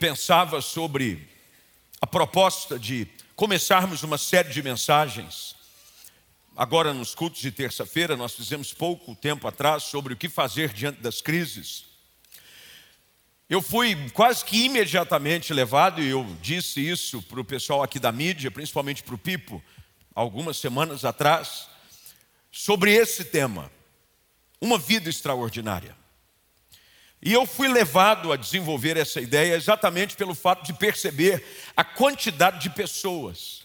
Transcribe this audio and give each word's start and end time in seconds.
pensava 0.00 0.62
sobre 0.62 1.28
a 2.00 2.06
proposta 2.06 2.78
de 2.78 3.06
começarmos 3.36 4.02
uma 4.02 4.16
série 4.16 4.48
de 4.48 4.62
mensagens, 4.62 5.54
agora 6.56 6.94
nos 6.94 7.14
cultos 7.14 7.42
de 7.42 7.52
terça-feira, 7.52 8.16
nós 8.16 8.34
fizemos 8.34 8.72
pouco 8.72 9.14
tempo 9.14 9.46
atrás 9.46 9.82
sobre 9.82 10.14
o 10.14 10.16
que 10.16 10.30
fazer 10.30 10.72
diante 10.72 11.02
das 11.02 11.20
crises. 11.20 11.84
Eu 13.46 13.60
fui 13.60 13.94
quase 14.14 14.42
que 14.42 14.64
imediatamente 14.64 15.52
levado, 15.52 16.00
e 16.00 16.08
eu 16.08 16.24
disse 16.40 16.80
isso 16.80 17.20
para 17.20 17.40
o 17.40 17.44
pessoal 17.44 17.82
aqui 17.82 17.98
da 17.98 18.10
mídia, 18.10 18.50
principalmente 18.50 19.02
para 19.02 19.14
o 19.14 19.18
Pipo, 19.18 19.62
algumas 20.14 20.56
semanas 20.56 21.04
atrás, 21.04 21.68
sobre 22.50 22.94
esse 22.94 23.22
tema, 23.22 23.70
uma 24.62 24.78
vida 24.78 25.10
extraordinária. 25.10 25.99
E 27.22 27.32
eu 27.32 27.44
fui 27.44 27.68
levado 27.68 28.32
a 28.32 28.36
desenvolver 28.36 28.96
essa 28.96 29.20
ideia 29.20 29.54
exatamente 29.54 30.16
pelo 30.16 30.34
fato 30.34 30.64
de 30.64 30.72
perceber 30.72 31.44
a 31.76 31.84
quantidade 31.84 32.60
de 32.60 32.70
pessoas 32.70 33.62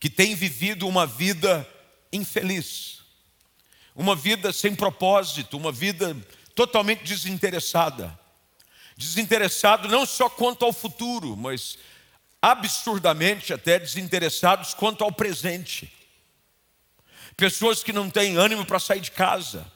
que 0.00 0.08
têm 0.08 0.34
vivido 0.34 0.88
uma 0.88 1.06
vida 1.06 1.68
infeliz, 2.10 3.00
uma 3.94 4.16
vida 4.16 4.52
sem 4.52 4.74
propósito, 4.74 5.56
uma 5.56 5.70
vida 5.70 6.16
totalmente 6.54 7.04
desinteressada. 7.04 8.18
Desinteressado 8.96 9.86
não 9.86 10.06
só 10.06 10.30
quanto 10.30 10.64
ao 10.64 10.72
futuro, 10.72 11.36
mas 11.36 11.78
absurdamente 12.40 13.52
até 13.52 13.78
desinteressados 13.78 14.72
quanto 14.72 15.04
ao 15.04 15.12
presente. 15.12 15.92
Pessoas 17.36 17.82
que 17.82 17.92
não 17.92 18.08
têm 18.08 18.36
ânimo 18.36 18.64
para 18.64 18.78
sair 18.78 19.00
de 19.00 19.10
casa 19.10 19.70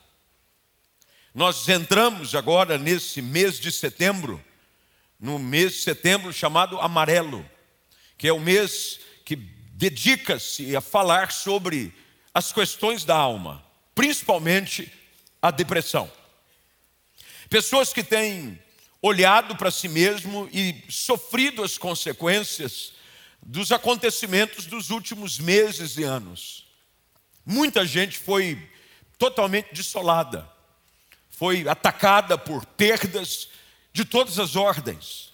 nós 1.35 1.67
entramos 1.67 2.35
agora 2.35 2.77
nesse 2.77 3.23
mês 3.23 3.59
de 3.59 3.73
setembro, 3.73 4.43
no 5.19 5.39
mês 5.39 5.73
de 5.73 5.79
setembro 5.81 6.33
chamado 6.33 6.79
amarelo, 6.79 7.49
que 8.19 8.29
é 8.29 8.33
o 8.33 8.41
mês 8.41 9.01
que 9.25 9.37
dedica-se 9.37 10.77
a 10.77 10.81
falar 10.81 11.33
sobre 11.33 11.95
as 12.35 12.53
questões 12.53 13.05
da 13.05 13.17
alma, 13.17 13.65
principalmente 13.95 14.93
a 15.41 15.51
depressão. 15.51 16.11
Pessoas 17.49 17.93
que 17.93 18.05
têm 18.05 18.61
olhado 19.01 19.57
para 19.57 19.71
si 19.71 19.89
mesmo 19.89 20.49
e 20.53 20.85
sofrido 20.89 21.65
as 21.65 21.79
consequências 21.79 22.93
dos 23.43 23.73
acontecimentos 23.73 24.67
dos 24.67 24.91
últimos 24.91 25.39
meses 25.39 25.97
e 25.97 26.05
anos. 26.05 26.67
Muita 27.45 27.87
gente 27.87 28.19
foi 28.19 28.71
totalmente 29.19 29.73
dissolada 29.73 30.49
foi 31.43 31.67
atacada 31.67 32.39
por 32.39 32.65
perdas 32.65 33.49
de 33.93 34.05
todas 34.05 34.39
as 34.39 34.55
ordens. 34.55 35.33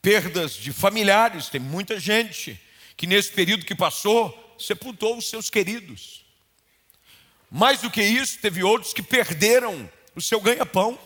Perdas 0.00 0.52
de 0.52 0.72
familiares, 0.72 1.48
tem 1.48 1.60
muita 1.60 1.98
gente 1.98 2.56
que 2.96 3.08
nesse 3.08 3.32
período 3.32 3.66
que 3.66 3.74
passou 3.74 4.56
sepultou 4.56 5.18
os 5.18 5.28
seus 5.28 5.50
queridos. 5.50 6.24
Mais 7.50 7.80
do 7.80 7.90
que 7.90 8.00
isso, 8.00 8.38
teve 8.38 8.62
outros 8.62 8.92
que 8.92 9.02
perderam 9.02 9.90
o 10.14 10.22
seu 10.22 10.40
ganha-pão. 10.40 10.96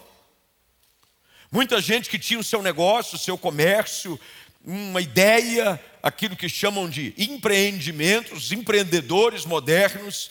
Muita 1.50 1.80
gente 1.80 2.10
que 2.10 2.19
tinha 2.19 2.38
o 2.38 2.44
seu 2.44 2.60
negócio, 2.60 3.16
o 3.16 3.19
seu 3.19 3.38
comércio, 3.38 4.20
uma 4.62 5.00
ideia, 5.00 5.82
aquilo 6.02 6.36
que 6.36 6.47
chamam 6.47 6.91
de 6.91 7.14
empreendimentos, 7.16 8.52
empreendedores 8.52 9.47
modernos, 9.47 10.30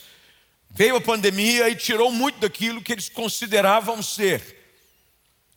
Veio 0.73 0.95
a 0.95 1.01
pandemia 1.01 1.69
e 1.69 1.75
tirou 1.75 2.11
muito 2.11 2.39
daquilo 2.39 2.81
que 2.81 2.91
eles 2.91 3.07
consideravam 3.07 4.01
ser 4.01 4.41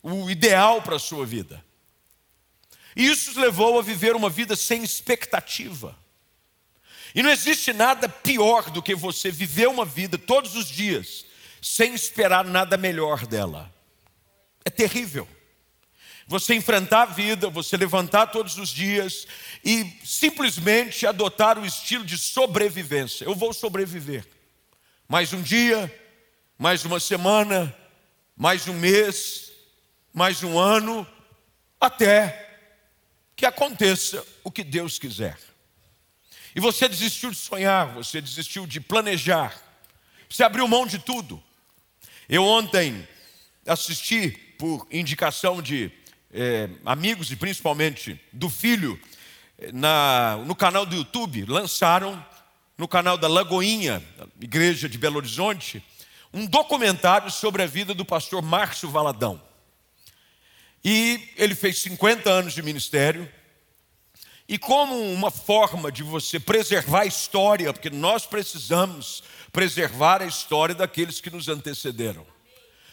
o 0.03 0.31
ideal 0.31 0.83
para 0.83 0.97
a 0.97 1.01
sua 1.01 1.25
vida. 1.25 1.65
E 2.95 3.07
isso 3.07 3.31
os 3.31 3.37
levou 3.37 3.79
a 3.79 3.83
viver 3.83 4.15
uma 4.15 4.29
vida 4.29 4.55
sem 4.55 4.83
expectativa. 4.85 5.97
E 7.15 7.23
não 7.23 7.31
existe 7.31 7.73
nada 7.73 8.11
pior 8.11 8.71
do 8.71 8.83
que 8.83 8.95
você 8.95 9.31
viver 9.31 9.69
uma 9.69 9.87
vida 9.87 10.19
todos 10.19 10.55
os 10.55 10.67
dias 10.67 11.25
sem 11.63 11.95
esperar 11.95 12.45
nada 12.45 12.77
melhor 12.77 13.27
dela. 13.27 13.73
É 14.67 14.71
terrível. 14.71 15.27
Você 16.27 16.55
enfrentar 16.55 17.03
a 17.03 17.07
vida, 17.07 17.49
você 17.49 17.77
levantar 17.77 18.27
todos 18.27 18.59
os 18.59 18.69
dias 18.69 19.27
e 19.65 19.99
simplesmente 20.05 21.07
adotar 21.07 21.59
o 21.59 21.65
estilo 21.65 22.05
de 22.05 22.19
sobrevivência. 22.19 23.25
Eu 23.25 23.35
vou 23.35 23.55
sobreviver 23.55 24.36
mais 25.09 25.33
um 25.33 25.41
dia, 25.41 25.93
mais 26.59 26.85
uma 26.85 26.99
semana, 26.99 27.75
mais 28.37 28.67
um 28.67 28.75
mês, 28.75 29.53
mais 30.13 30.43
um 30.43 30.59
ano, 30.59 31.07
até 31.81 32.59
que 33.37 33.47
aconteça 33.47 34.27
o 34.43 34.51
que 34.51 34.65
Deus 34.65 34.99
quiser. 34.99 35.39
E 36.57 36.61
você 36.61 36.89
desistiu 36.89 37.31
de 37.31 37.37
sonhar, 37.37 37.95
você 37.95 38.21
desistiu 38.21 38.67
de 38.67 38.81
planejar, 38.81 39.57
você 40.29 40.43
abriu 40.43 40.67
mão 40.67 40.85
de 40.85 40.99
tudo. 40.99 41.41
Eu 42.29 42.43
ontem 42.43 43.07
assisti, 43.65 44.31
por 44.59 44.89
indicação 44.91 45.63
de 45.63 45.93
é, 46.33 46.69
amigos 46.85 47.31
e 47.31 47.37
principalmente 47.37 48.21
do 48.33 48.51
filho, 48.51 49.01
na, 49.73 50.37
no 50.39 50.57
canal 50.57 50.85
do 50.85 50.97
YouTube, 50.97 51.45
lançaram 51.45 52.25
no 52.77 52.87
canal 52.87 53.17
da 53.17 53.27
Lagoinha, 53.27 54.03
igreja 54.41 54.89
de 54.89 54.99
Belo 54.99 55.17
Horizonte, 55.17 55.83
um 56.33 56.45
documentário 56.45 57.31
sobre 57.31 57.63
a 57.63 57.67
vida 57.67 57.95
do 57.95 58.05
pastor 58.05 58.43
Márcio 58.43 58.91
Valadão. 58.91 59.41
E 60.85 61.31
ele 61.37 61.55
fez 61.55 61.79
50 61.79 62.29
anos 62.29 62.53
de 62.53 62.63
ministério. 62.63 63.29
E 64.49 64.59
como 64.59 64.97
uma 65.13 65.31
forma 65.31 65.91
de 65.91 66.03
você 66.03 66.39
preservar 66.39 67.01
a 67.01 67.07
história, 67.07 67.73
porque 67.73 67.91
nós 67.91 68.27
precisamos 68.27 69.23
preservar 69.51 70.23
a 70.23 70.27
história 70.27 70.75
daqueles 70.75 71.21
que 71.21 71.31
nos 71.31 71.49
antecederam. 71.49 72.27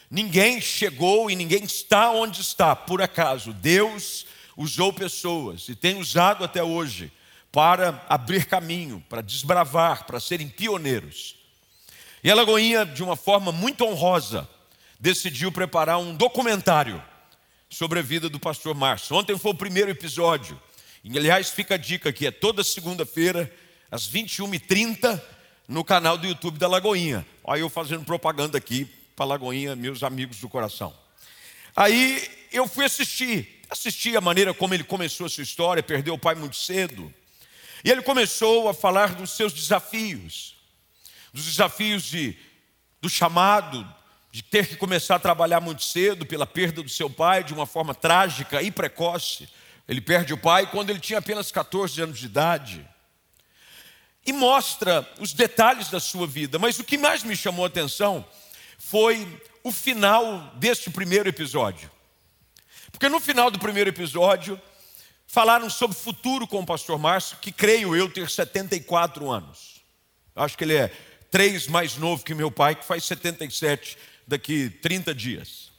Ninguém 0.09 0.61
chegou 0.61 1.29
e 1.29 1.35
ninguém 1.35 1.63
está 1.63 2.09
onde 2.11 2.41
está 2.41 2.75
por 2.75 3.01
acaso. 3.01 3.51
Deus 3.53 4.25
usou 4.55 4.93
pessoas 4.93 5.67
e 5.67 5.75
tem 5.75 5.97
usado 5.97 6.43
até 6.43 6.63
hoje 6.63 7.11
para 7.53 8.03
abrir 8.09 8.47
caminho, 8.47 9.05
para 9.07 9.21
desbravar, 9.21 10.05
para 10.05 10.19
serem 10.19 10.49
pioneiros. 10.49 11.35
E 12.23 12.31
a 12.31 12.33
Lagoinha, 12.33 12.83
de 12.83 13.03
uma 13.03 13.15
forma 13.15 13.51
muito 13.51 13.85
honrosa, 13.85 14.49
decidiu 14.99 15.51
preparar 15.51 15.99
um 15.99 16.15
documentário 16.15 16.99
sobre 17.69 17.99
a 17.99 18.01
vida 18.01 18.27
do 18.27 18.39
pastor 18.39 18.73
Márcio. 18.73 19.15
Ontem 19.15 19.37
foi 19.37 19.51
o 19.51 19.55
primeiro 19.55 19.91
episódio. 19.91 20.59
E, 21.03 21.15
aliás, 21.15 21.51
fica 21.51 21.75
a 21.75 21.77
dica 21.77 22.11
que 22.11 22.25
é 22.25 22.31
toda 22.31 22.63
segunda-feira, 22.63 23.53
às 23.91 24.09
21h30, 24.09 25.21
no 25.67 25.83
canal 25.83 26.17
do 26.17 26.25
YouTube 26.25 26.57
da 26.57 26.67
Lagoinha. 26.67 27.23
Olha 27.43 27.59
eu 27.59 27.69
fazendo 27.69 28.03
propaganda 28.03 28.57
aqui 28.57 28.85
para 29.15 29.25
a 29.25 29.27
Lagoinha, 29.27 29.75
meus 29.75 30.01
amigos 30.01 30.39
do 30.39 30.49
coração. 30.49 30.91
Aí 31.75 32.47
eu 32.51 32.67
fui 32.67 32.83
assistir, 32.83 33.61
assisti 33.69 34.17
a 34.17 34.21
maneira 34.21 34.55
como 34.55 34.73
ele 34.73 34.83
começou 34.83 35.27
a 35.27 35.29
sua 35.29 35.43
história, 35.43 35.83
perdeu 35.83 36.15
o 36.15 36.19
pai 36.19 36.33
muito 36.33 36.55
cedo, 36.55 37.13
e 37.83 37.91
ele 37.91 38.01
começou 38.01 38.69
a 38.69 38.73
falar 38.73 39.13
dos 39.13 39.31
seus 39.31 39.51
desafios, 39.51 40.55
dos 41.33 41.45
desafios 41.45 42.03
de, 42.03 42.37
do 43.01 43.09
chamado, 43.09 43.85
de 44.31 44.41
ter 44.41 44.67
que 44.67 44.75
começar 44.77 45.15
a 45.15 45.19
trabalhar 45.19 45.59
muito 45.59 45.83
cedo 45.83 46.25
pela 46.25 46.47
perda 46.47 46.81
do 46.81 46.89
seu 46.89 47.09
pai 47.09 47.43
de 47.43 47.53
uma 47.53 47.65
forma 47.65 47.93
trágica 47.93 48.61
e 48.61 48.71
precoce. 48.71 49.49
Ele 49.87 49.99
perde 49.99 50.33
o 50.33 50.37
pai 50.37 50.69
quando 50.71 50.89
ele 50.89 50.99
tinha 50.99 51.19
apenas 51.19 51.51
14 51.51 52.01
anos 52.01 52.17
de 52.17 52.25
idade. 52.25 52.87
E 54.25 54.31
mostra 54.31 55.07
os 55.19 55.33
detalhes 55.33 55.89
da 55.89 55.99
sua 55.99 56.25
vida, 56.25 56.57
mas 56.57 56.79
o 56.79 56.83
que 56.83 56.97
mais 56.97 57.23
me 57.23 57.35
chamou 57.35 57.65
a 57.65 57.67
atenção 57.67 58.25
foi 58.77 59.27
o 59.61 59.71
final 59.71 60.53
deste 60.55 60.89
primeiro 60.89 61.27
episódio. 61.27 61.91
Porque 62.91 63.09
no 63.09 63.19
final 63.19 63.51
do 63.51 63.59
primeiro 63.59 63.89
episódio, 63.89 64.59
falaram 65.33 65.67
sobre 65.67 65.97
futuro 65.97 66.45
com 66.45 66.59
o 66.59 66.65
pastor 66.65 66.99
Márcio, 66.99 67.37
que 67.37 67.51
creio 67.51 67.95
eu 67.95 68.07
ter 68.07 68.29
74 68.29 69.31
anos. 69.31 69.81
Acho 70.35 70.55
que 70.55 70.63
ele 70.63 70.75
é 70.75 70.89
três 71.31 71.65
mais 71.65 71.97
novo 71.97 72.23
que 72.23 72.35
meu 72.35 72.51
pai, 72.51 72.75
que 72.75 72.85
faz 72.85 73.03
77 73.05 73.97
daqui 74.27 74.69
30 74.69 75.15
dias. 75.15 75.71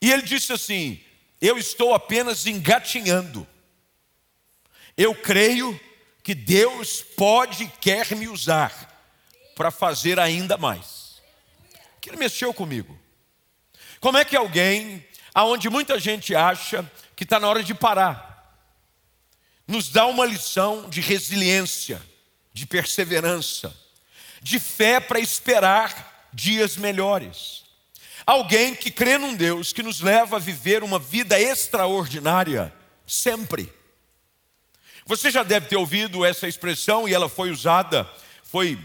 E 0.00 0.10
ele 0.10 0.22
disse 0.22 0.54
assim: 0.54 0.98
Eu 1.38 1.58
estou 1.58 1.92
apenas 1.92 2.46
engatinhando. 2.46 3.46
Eu 4.96 5.14
creio 5.14 5.78
que 6.22 6.34
Deus 6.34 7.02
pode 7.02 7.64
e 7.64 7.68
quer 7.68 8.16
me 8.16 8.26
usar 8.26 8.72
para 9.54 9.70
fazer 9.70 10.18
ainda 10.18 10.56
mais. 10.56 11.20
Aquilo 11.98 12.16
mexeu 12.16 12.54
comigo. 12.54 12.98
Como 14.00 14.16
é 14.16 14.24
que 14.24 14.34
alguém, 14.34 15.06
aonde 15.34 15.68
muita 15.68 16.00
gente 16.00 16.34
acha 16.34 16.90
que 17.18 17.24
está 17.24 17.40
na 17.40 17.48
hora 17.48 17.64
de 17.64 17.74
parar. 17.74 18.62
Nos 19.66 19.88
dá 19.88 20.06
uma 20.06 20.24
lição 20.24 20.88
de 20.88 21.00
resiliência, 21.00 22.00
de 22.52 22.64
perseverança, 22.64 23.76
de 24.40 24.60
fé 24.60 25.00
para 25.00 25.18
esperar 25.18 26.28
dias 26.32 26.76
melhores. 26.76 27.64
alguém 28.24 28.72
que 28.72 28.88
crê 28.88 29.18
num 29.18 29.34
Deus 29.34 29.72
que 29.72 29.82
nos 29.82 30.00
leva 30.00 30.36
a 30.36 30.38
viver 30.38 30.84
uma 30.84 30.98
vida 30.98 31.40
extraordinária, 31.40 32.72
sempre. 33.04 33.72
Você 35.04 35.28
já 35.28 35.42
deve 35.42 35.66
ter 35.66 35.76
ouvido 35.76 36.24
essa 36.24 36.46
expressão 36.46 37.08
e 37.08 37.14
ela 37.14 37.28
foi 37.28 37.50
usada, 37.50 38.08
foi 38.44 38.78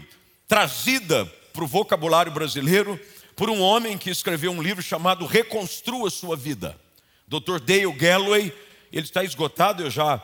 trazida 0.48 1.24
para 1.52 1.62
o 1.62 1.68
vocabulário 1.68 2.32
brasileiro 2.32 2.98
por 3.36 3.48
um 3.48 3.60
homem 3.60 3.96
que 3.96 4.10
escreveu 4.10 4.50
um 4.50 4.62
livro 4.62 4.82
chamado 4.82 5.24
Reconstrua 5.24 6.10
Sua 6.10 6.36
Vida. 6.36 6.82
Dr. 7.26 7.58
Dale 7.60 7.92
Galloway, 7.92 8.52
ele 8.92 9.06
está 9.06 9.24
esgotado, 9.24 9.82
eu 9.82 9.90
já 9.90 10.22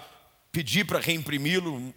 pedi 0.52 0.84
para 0.84 1.00
reimprimi-lo 1.00 1.94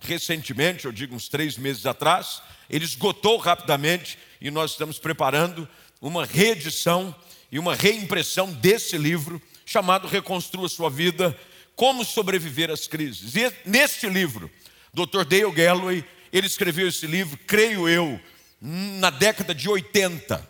recentemente, 0.00 0.86
eu 0.86 0.92
digo 0.92 1.14
uns 1.14 1.28
três 1.28 1.56
meses 1.56 1.86
atrás. 1.86 2.42
Ele 2.68 2.84
esgotou 2.84 3.36
rapidamente 3.36 4.18
e 4.40 4.50
nós 4.50 4.72
estamos 4.72 4.98
preparando 4.98 5.68
uma 6.00 6.24
reedição 6.24 7.14
e 7.52 7.58
uma 7.58 7.74
reimpressão 7.74 8.52
desse 8.52 8.96
livro 8.96 9.40
chamado 9.66 10.08
Reconstrua 10.08 10.68
Sua 10.68 10.88
Vida, 10.88 11.36
Como 11.76 12.04
Sobreviver 12.04 12.70
às 12.70 12.86
Crises. 12.86 13.34
E 13.36 13.52
neste 13.64 14.08
livro, 14.08 14.50
Dr. 14.94 15.24
Dale 15.24 15.52
Galloway, 15.52 16.04
ele 16.32 16.46
escreveu 16.46 16.88
esse 16.88 17.06
livro, 17.06 17.38
creio 17.46 17.88
eu, 17.88 18.20
na 18.60 19.10
década 19.10 19.54
de 19.54 19.68
80. 19.68 20.48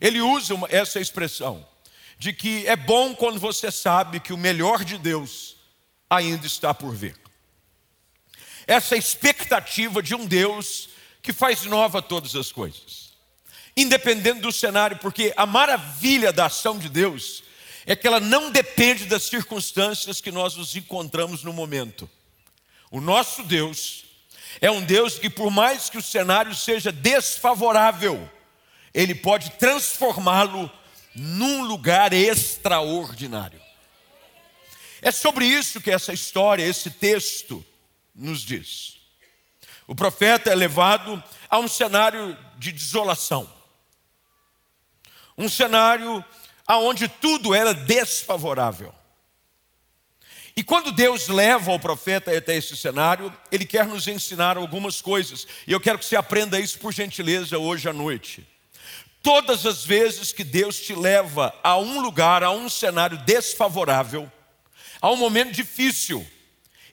Ele 0.00 0.20
usa 0.20 0.54
uma, 0.54 0.68
essa 0.70 1.00
expressão 1.00 1.66
de 2.20 2.34
que 2.34 2.66
é 2.66 2.76
bom 2.76 3.14
quando 3.14 3.40
você 3.40 3.70
sabe 3.70 4.20
que 4.20 4.30
o 4.30 4.36
melhor 4.36 4.84
de 4.84 4.98
Deus 4.98 5.56
ainda 6.08 6.46
está 6.46 6.74
por 6.74 6.94
vir. 6.94 7.16
Essa 8.66 8.94
expectativa 8.94 10.02
de 10.02 10.14
um 10.14 10.26
Deus 10.26 10.90
que 11.22 11.32
faz 11.32 11.64
nova 11.64 12.02
todas 12.02 12.36
as 12.36 12.52
coisas, 12.52 13.14
independente 13.74 14.40
do 14.40 14.52
cenário, 14.52 14.98
porque 14.98 15.32
a 15.34 15.46
maravilha 15.46 16.30
da 16.30 16.44
ação 16.44 16.78
de 16.78 16.90
Deus 16.90 17.42
é 17.86 17.96
que 17.96 18.06
ela 18.06 18.20
não 18.20 18.50
depende 18.50 19.06
das 19.06 19.22
circunstâncias 19.22 20.20
que 20.20 20.30
nós 20.30 20.56
nos 20.56 20.76
encontramos 20.76 21.42
no 21.42 21.54
momento. 21.54 22.08
O 22.90 23.00
nosso 23.00 23.42
Deus 23.44 24.04
é 24.60 24.70
um 24.70 24.82
Deus 24.82 25.18
que, 25.18 25.30
por 25.30 25.50
mais 25.50 25.88
que 25.88 25.96
o 25.96 26.02
cenário 26.02 26.54
seja 26.54 26.92
desfavorável, 26.92 28.30
Ele 28.92 29.14
pode 29.14 29.52
transformá-lo 29.52 30.70
num 31.14 31.64
lugar 31.64 32.12
extraordinário. 32.12 33.60
É 35.02 35.10
sobre 35.10 35.46
isso 35.46 35.80
que 35.80 35.90
essa 35.90 36.12
história, 36.12 36.64
esse 36.64 36.90
texto, 36.90 37.64
nos 38.14 38.42
diz. 38.42 38.98
O 39.86 39.94
profeta 39.94 40.50
é 40.50 40.54
levado 40.54 41.22
a 41.48 41.58
um 41.58 41.66
cenário 41.66 42.36
de 42.58 42.70
desolação, 42.70 43.50
um 45.36 45.48
cenário 45.48 46.24
onde 46.68 47.08
tudo 47.08 47.54
era 47.54 47.74
desfavorável. 47.74 48.94
E 50.54 50.62
quando 50.62 50.92
Deus 50.92 51.28
leva 51.28 51.72
o 51.72 51.80
profeta 51.80 52.36
até 52.36 52.56
esse 52.56 52.76
cenário, 52.76 53.34
Ele 53.50 53.64
quer 53.64 53.86
nos 53.86 54.06
ensinar 54.06 54.56
algumas 54.56 55.00
coisas. 55.00 55.46
E 55.66 55.72
eu 55.72 55.80
quero 55.80 55.98
que 55.98 56.04
você 56.04 56.16
aprenda 56.16 56.60
isso 56.60 56.78
por 56.78 56.92
gentileza 56.92 57.58
hoje 57.58 57.88
à 57.88 57.92
noite. 57.92 58.46
Todas 59.22 59.66
as 59.66 59.84
vezes 59.84 60.32
que 60.32 60.42
Deus 60.42 60.80
te 60.80 60.94
leva 60.94 61.54
a 61.62 61.76
um 61.76 62.00
lugar, 62.00 62.42
a 62.42 62.50
um 62.50 62.68
cenário 62.68 63.18
desfavorável, 63.18 64.30
a 65.00 65.10
um 65.10 65.16
momento 65.16 65.52
difícil, 65.52 66.26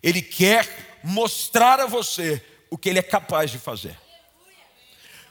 Ele 0.03 0.21
quer 0.21 0.99
mostrar 1.03 1.79
a 1.79 1.85
você 1.85 2.43
o 2.69 2.77
que 2.77 2.89
Ele 2.89 2.99
é 2.99 3.03
capaz 3.03 3.49
de 3.49 3.57
fazer. 3.57 3.97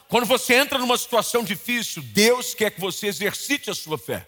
Quando 0.08 0.26
você 0.26 0.54
entra 0.54 0.78
numa 0.78 0.96
situação 0.96 1.42
difícil, 1.42 2.02
Deus 2.02 2.54
quer 2.54 2.70
que 2.70 2.80
você 2.80 3.08
exercite 3.08 3.70
a 3.70 3.74
sua 3.74 3.98
fé, 3.98 4.26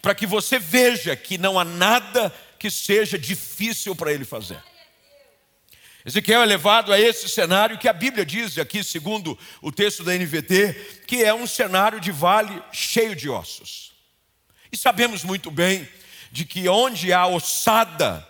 para 0.00 0.14
que 0.14 0.26
você 0.26 0.58
veja 0.58 1.14
que 1.14 1.38
não 1.38 1.58
há 1.58 1.64
nada 1.64 2.34
que 2.58 2.70
seja 2.70 3.18
difícil 3.18 3.94
para 3.94 4.12
Ele 4.12 4.24
fazer. 4.24 4.62
Ezequiel 6.04 6.42
é 6.42 6.46
levado 6.46 6.92
a 6.92 7.00
esse 7.00 7.28
cenário 7.28 7.78
que 7.78 7.88
a 7.88 7.92
Bíblia 7.92 8.24
diz 8.24 8.56
aqui, 8.56 8.84
segundo 8.84 9.38
o 9.60 9.72
texto 9.72 10.04
da 10.04 10.14
NVT, 10.14 11.02
que 11.06 11.24
é 11.24 11.34
um 11.34 11.46
cenário 11.46 12.00
de 12.00 12.12
vale 12.12 12.62
cheio 12.72 13.16
de 13.16 13.28
ossos. 13.28 13.92
E 14.70 14.76
sabemos 14.76 15.24
muito 15.24 15.50
bem 15.50 15.88
de 16.30 16.44
que 16.44 16.68
onde 16.68 17.12
há 17.12 17.26
ossada 17.26 18.26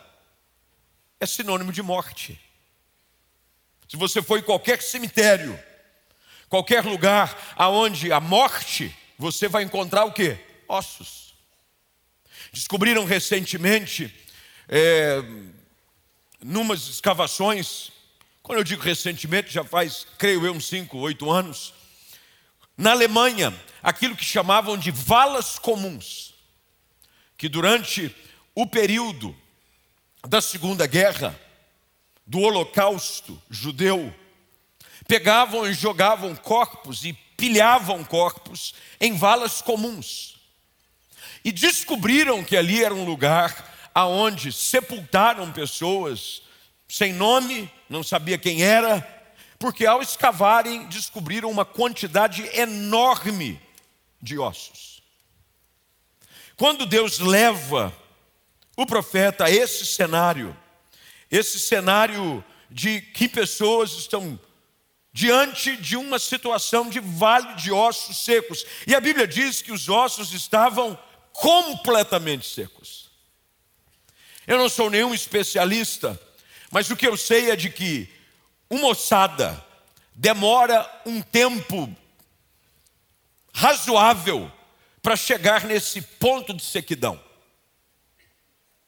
é 1.21 1.27
sinônimo 1.27 1.73
de 1.73 1.83
morte. 1.83 2.41
Se 3.89 3.97
você 3.97 4.23
for 4.23 4.39
em 4.39 4.43
qualquer 4.43 4.81
cemitério, 4.83 5.59
qualquer 6.49 6.85
lugar 6.85 7.55
aonde 7.57 8.13
há 8.13 8.21
morte, 8.21 8.95
você 9.19 9.49
vai 9.49 9.63
encontrar 9.63 10.05
o 10.05 10.13
que? 10.13 10.39
Ossos. 10.67 11.35
Descobriram 12.53 13.05
recentemente 13.05 14.15
é, 14.69 15.23
numas 16.43 16.89
escavações, 16.89 17.91
quando 18.43 18.59
eu 18.59 18.65
digo 18.65 18.83
recentemente, 18.83 19.53
já 19.53 19.65
faz, 19.65 20.07
creio 20.17 20.47
eu, 20.47 20.53
uns 20.53 20.67
5, 20.67 20.97
8 20.97 21.31
anos, 21.31 21.75
na 22.77 22.93
Alemanha, 22.93 23.53
aquilo 23.83 24.17
que 24.17 24.25
chamavam 24.25 24.79
de 24.79 24.91
valas 24.91 25.59
comuns, 25.59 26.35
que 27.37 27.49
durante 27.49 28.15
o 28.55 28.67
período 28.67 29.37
da 30.27 30.41
Segunda 30.41 30.87
Guerra, 30.87 31.39
do 32.27 32.41
Holocausto 32.41 33.41
judeu, 33.51 34.15
pegavam 35.07 35.67
e 35.67 35.73
jogavam 35.73 36.37
corpos 36.37 37.05
e 37.05 37.13
pilhavam 37.13 38.05
corpos 38.05 38.75
em 39.01 39.17
valas 39.17 39.63
comuns. 39.63 40.37
E 41.45 41.51
descobriram 41.51 42.45
que 42.45 42.57
ali 42.57 42.85
era 42.85 42.95
um 42.95 43.05
lugar 43.05 43.78
aonde 43.99 44.53
sepultaram 44.53 45.51
pessoas 45.51 46.43
sem 46.89 47.13
nome, 47.13 47.69
não 47.91 48.05
sabia 48.05 48.39
quem 48.39 48.63
era, 48.63 49.01
porque 49.59 49.85
ao 49.85 50.01
escavarem 50.01 50.87
descobriram 50.87 51.51
uma 51.51 51.65
quantidade 51.65 52.49
enorme 52.57 53.61
de 54.23 54.39
ossos. 54.39 55.03
Quando 56.57 56.87
Deus 56.87 57.19
leva 57.19 57.93
o 58.77 58.87
profeta 58.87 59.47
a 59.47 59.51
esse 59.51 59.85
cenário, 59.85 60.57
esse 61.29 61.59
cenário 61.59 62.45
de 62.71 63.01
que 63.01 63.29
pessoas 63.29 63.91
estão 63.95 64.39
diante 65.13 65.77
de 65.77 65.97
uma 65.97 66.21
situação 66.21 66.89
de 66.89 67.01
vale 67.01 67.55
de 67.57 67.73
ossos 67.73 68.19
secos, 68.19 68.65
e 68.87 68.95
a 68.95 69.01
Bíblia 69.01 69.27
diz 69.27 69.61
que 69.61 69.73
os 69.73 69.89
ossos 69.89 70.33
estavam 70.33 70.97
completamente 71.33 72.47
secos. 72.47 73.08
Eu 74.49 74.57
não 74.57 74.71
sou 74.71 74.89
nenhum 74.89 75.13
especialista, 75.13 76.19
mas 76.71 76.89
o 76.89 76.97
que 76.97 77.07
eu 77.07 77.19
sei 77.19 77.51
é 77.51 77.55
de 77.55 77.69
que 77.69 78.11
uma 78.71 78.89
ossada 78.89 79.63
demora 80.15 80.91
um 81.05 81.21
tempo 81.21 81.95
razoável 83.53 84.51
para 85.03 85.17
chegar 85.17 85.65
nesse 85.65 86.01
ponto 86.01 86.55
de 86.55 86.65
sequidão. 86.65 87.23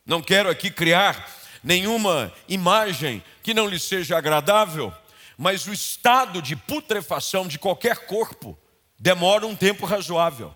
Não 0.07 0.23
quero 0.23 0.49
aqui 0.49 0.71
criar 0.71 1.31
nenhuma 1.63 2.33
imagem 2.49 3.23
que 3.43 3.53
não 3.53 3.69
lhe 3.69 3.79
seja 3.79 4.17
agradável, 4.17 4.91
mas 5.37 5.67
o 5.67 5.75
estado 5.75 6.41
de 6.41 6.57
putrefação 6.57 7.47
de 7.47 7.59
qualquer 7.59 8.07
corpo 8.07 8.59
demora 8.99 9.47
um 9.47 9.55
tempo 9.55 9.85
razoável. 9.85 10.55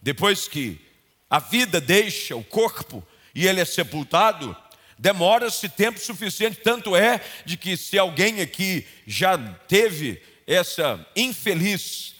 Depois 0.00 0.46
que 0.46 0.80
a 1.28 1.40
vida 1.40 1.80
deixa 1.80 2.36
o 2.36 2.44
corpo, 2.44 3.04
e 3.36 3.46
ele 3.46 3.60
é 3.60 3.66
sepultado, 3.66 4.56
demora-se 4.98 5.68
tempo 5.68 6.00
suficiente. 6.00 6.60
Tanto 6.64 6.96
é 6.96 7.20
de 7.44 7.58
que, 7.58 7.76
se 7.76 7.98
alguém 7.98 8.40
aqui 8.40 8.86
já 9.06 9.36
teve 9.68 10.22
essa 10.46 11.06
infeliz 11.14 12.14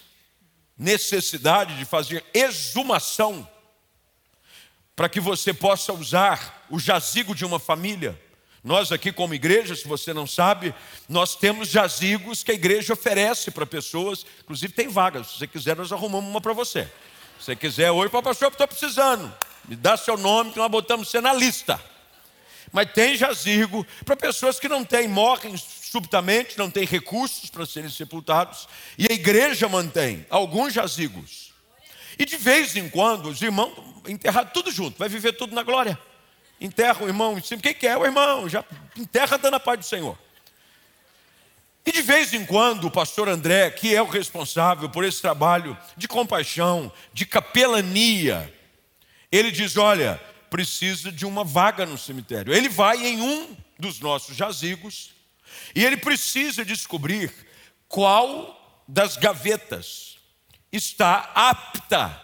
necessidade 0.76 1.78
de 1.78 1.86
fazer 1.86 2.22
exumação, 2.34 3.48
para 4.94 5.08
que 5.08 5.18
você 5.18 5.54
possa 5.54 5.90
usar 5.94 6.66
o 6.68 6.78
jazigo 6.78 7.34
de 7.34 7.46
uma 7.46 7.58
família. 7.58 8.20
Nós 8.62 8.92
aqui, 8.92 9.10
como 9.10 9.32
igreja, 9.32 9.74
se 9.74 9.88
você 9.88 10.12
não 10.12 10.26
sabe, 10.26 10.74
nós 11.08 11.34
temos 11.34 11.68
jazigos 11.68 12.42
que 12.42 12.50
a 12.50 12.54
igreja 12.54 12.92
oferece 12.92 13.50
para 13.50 13.64
pessoas, 13.64 14.26
inclusive 14.42 14.72
tem 14.74 14.88
vagas. 14.88 15.28
Se 15.28 15.38
você 15.38 15.46
quiser, 15.46 15.76
nós 15.76 15.92
arrumamos 15.92 16.28
uma 16.28 16.42
para 16.42 16.52
você. 16.52 16.84
Se 17.38 17.46
você 17.46 17.56
quiser, 17.56 17.90
para 18.10 18.22
pastor, 18.22 18.52
estou 18.52 18.68
precisando. 18.68 19.32
Me 19.68 19.76
dá 19.76 19.96
seu 19.96 20.16
nome 20.16 20.52
que 20.52 20.58
nós 20.58 20.70
botamos 20.70 21.08
você 21.08 21.20
na 21.20 21.32
lista. 21.32 21.80
Mas 22.72 22.92
tem 22.92 23.16
jazigo 23.16 23.86
para 24.04 24.16
pessoas 24.16 24.60
que 24.60 24.68
não 24.68 24.84
têm, 24.84 25.08
morrem 25.08 25.56
subitamente, 25.56 26.58
não 26.58 26.70
têm 26.70 26.84
recursos 26.84 27.48
para 27.48 27.64
serem 27.64 27.90
sepultados. 27.90 28.68
E 28.98 29.06
a 29.10 29.14
igreja 29.14 29.68
mantém 29.68 30.26
alguns 30.28 30.72
jazigos. 30.72 31.52
E 32.18 32.24
de 32.24 32.36
vez 32.36 32.76
em 32.76 32.88
quando, 32.88 33.28
os 33.28 33.40
irmãos 33.42 33.72
enterrar 34.06 34.50
tudo 34.52 34.70
junto, 34.70 34.98
vai 34.98 35.08
viver 35.08 35.32
tudo 35.32 35.54
na 35.54 35.62
glória. 35.62 35.98
Enterra 36.60 37.04
o 37.04 37.08
irmão 37.08 37.36
em 37.36 37.42
cima. 37.42 37.60
Quem 37.60 37.74
que 37.74 37.86
é 37.86 37.96
o 37.96 38.04
irmão? 38.04 38.48
Já 38.48 38.64
enterra 38.96 39.36
dando 39.36 39.54
a 39.54 39.60
paz 39.60 39.78
do 39.78 39.84
Senhor. 39.84 40.18
E 41.84 41.92
de 41.92 42.02
vez 42.02 42.34
em 42.34 42.44
quando 42.44 42.86
o 42.86 42.90
pastor 42.90 43.28
André, 43.28 43.70
que 43.70 43.94
é 43.94 44.02
o 44.02 44.06
responsável 44.06 44.88
por 44.88 45.04
esse 45.04 45.20
trabalho 45.20 45.78
de 45.96 46.08
compaixão, 46.08 46.90
de 47.12 47.24
capelania, 47.24 48.52
ele 49.36 49.50
diz: 49.50 49.76
Olha, 49.76 50.20
precisa 50.50 51.12
de 51.12 51.26
uma 51.26 51.44
vaga 51.44 51.84
no 51.84 51.98
cemitério. 51.98 52.54
Ele 52.54 52.68
vai 52.68 53.04
em 53.04 53.20
um 53.20 53.56
dos 53.78 54.00
nossos 54.00 54.36
jazigos 54.36 55.10
e 55.74 55.84
ele 55.84 55.96
precisa 55.96 56.64
descobrir 56.64 57.32
qual 57.88 58.84
das 58.88 59.16
gavetas 59.16 60.16
está 60.72 61.30
apta 61.34 62.22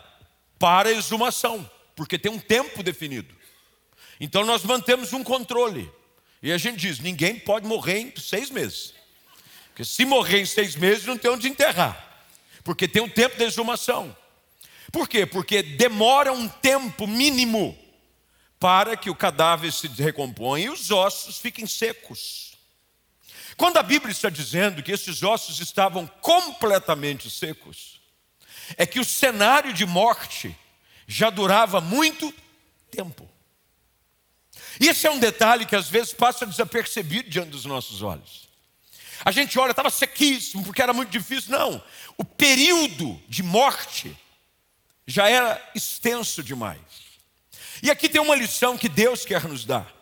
para 0.58 0.92
exumação, 0.92 1.68
porque 1.96 2.18
tem 2.18 2.30
um 2.30 2.38
tempo 2.38 2.82
definido. 2.82 3.34
Então 4.20 4.44
nós 4.44 4.62
mantemos 4.62 5.12
um 5.12 5.24
controle. 5.24 5.90
E 6.42 6.52
a 6.52 6.58
gente 6.58 6.78
diz: 6.78 6.98
ninguém 6.98 7.38
pode 7.38 7.66
morrer 7.66 7.98
em 7.98 8.12
seis 8.16 8.50
meses. 8.50 8.94
Porque 9.68 9.84
se 9.84 10.04
morrer 10.04 10.40
em 10.40 10.46
seis 10.46 10.76
meses, 10.76 11.06
não 11.06 11.16
tem 11.16 11.30
onde 11.30 11.48
enterrar. 11.48 12.26
Porque 12.62 12.86
tem 12.86 13.02
um 13.02 13.08
tempo 13.08 13.36
de 13.36 13.44
exumação. 13.44 14.16
Por 14.92 15.08
quê? 15.08 15.24
Porque 15.24 15.62
demora 15.62 16.32
um 16.32 16.46
tempo 16.46 17.06
mínimo 17.06 17.76
para 18.60 18.96
que 18.96 19.08
o 19.08 19.14
cadáver 19.14 19.72
se 19.72 19.88
recomponha 19.88 20.66
e 20.66 20.70
os 20.70 20.90
ossos 20.90 21.38
fiquem 21.38 21.66
secos. 21.66 22.52
Quando 23.56 23.78
a 23.78 23.82
Bíblia 23.82 24.12
está 24.12 24.28
dizendo 24.28 24.82
que 24.82 24.92
esses 24.92 25.22
ossos 25.22 25.60
estavam 25.60 26.06
completamente 26.20 27.30
secos, 27.30 28.00
é 28.76 28.86
que 28.86 29.00
o 29.00 29.04
cenário 29.04 29.72
de 29.72 29.86
morte 29.86 30.56
já 31.06 31.30
durava 31.30 31.80
muito 31.80 32.32
tempo. 32.90 33.28
Esse 34.78 35.06
é 35.06 35.10
um 35.10 35.18
detalhe 35.18 35.66
que 35.66 35.76
às 35.76 35.88
vezes 35.88 36.12
passa 36.12 36.46
desapercebido 36.46 37.28
diante 37.28 37.50
dos 37.50 37.64
nossos 37.64 38.02
olhos. 38.02 38.48
A 39.24 39.30
gente 39.30 39.58
olha, 39.58 39.70
estava 39.70 39.90
sequíssimo, 39.90 40.64
porque 40.64 40.82
era 40.82 40.92
muito 40.92 41.10
difícil. 41.10 41.50
Não, 41.50 41.82
o 42.16 42.24
período 42.24 43.20
de 43.28 43.42
morte 43.42 44.16
já 45.06 45.28
era 45.28 45.60
extenso 45.74 46.42
demais. 46.42 46.80
E 47.82 47.90
aqui 47.90 48.08
tem 48.08 48.20
uma 48.20 48.34
lição 48.34 48.78
que 48.78 48.88
Deus 48.88 49.24
quer 49.24 49.44
nos 49.44 49.64
dar: 49.64 49.92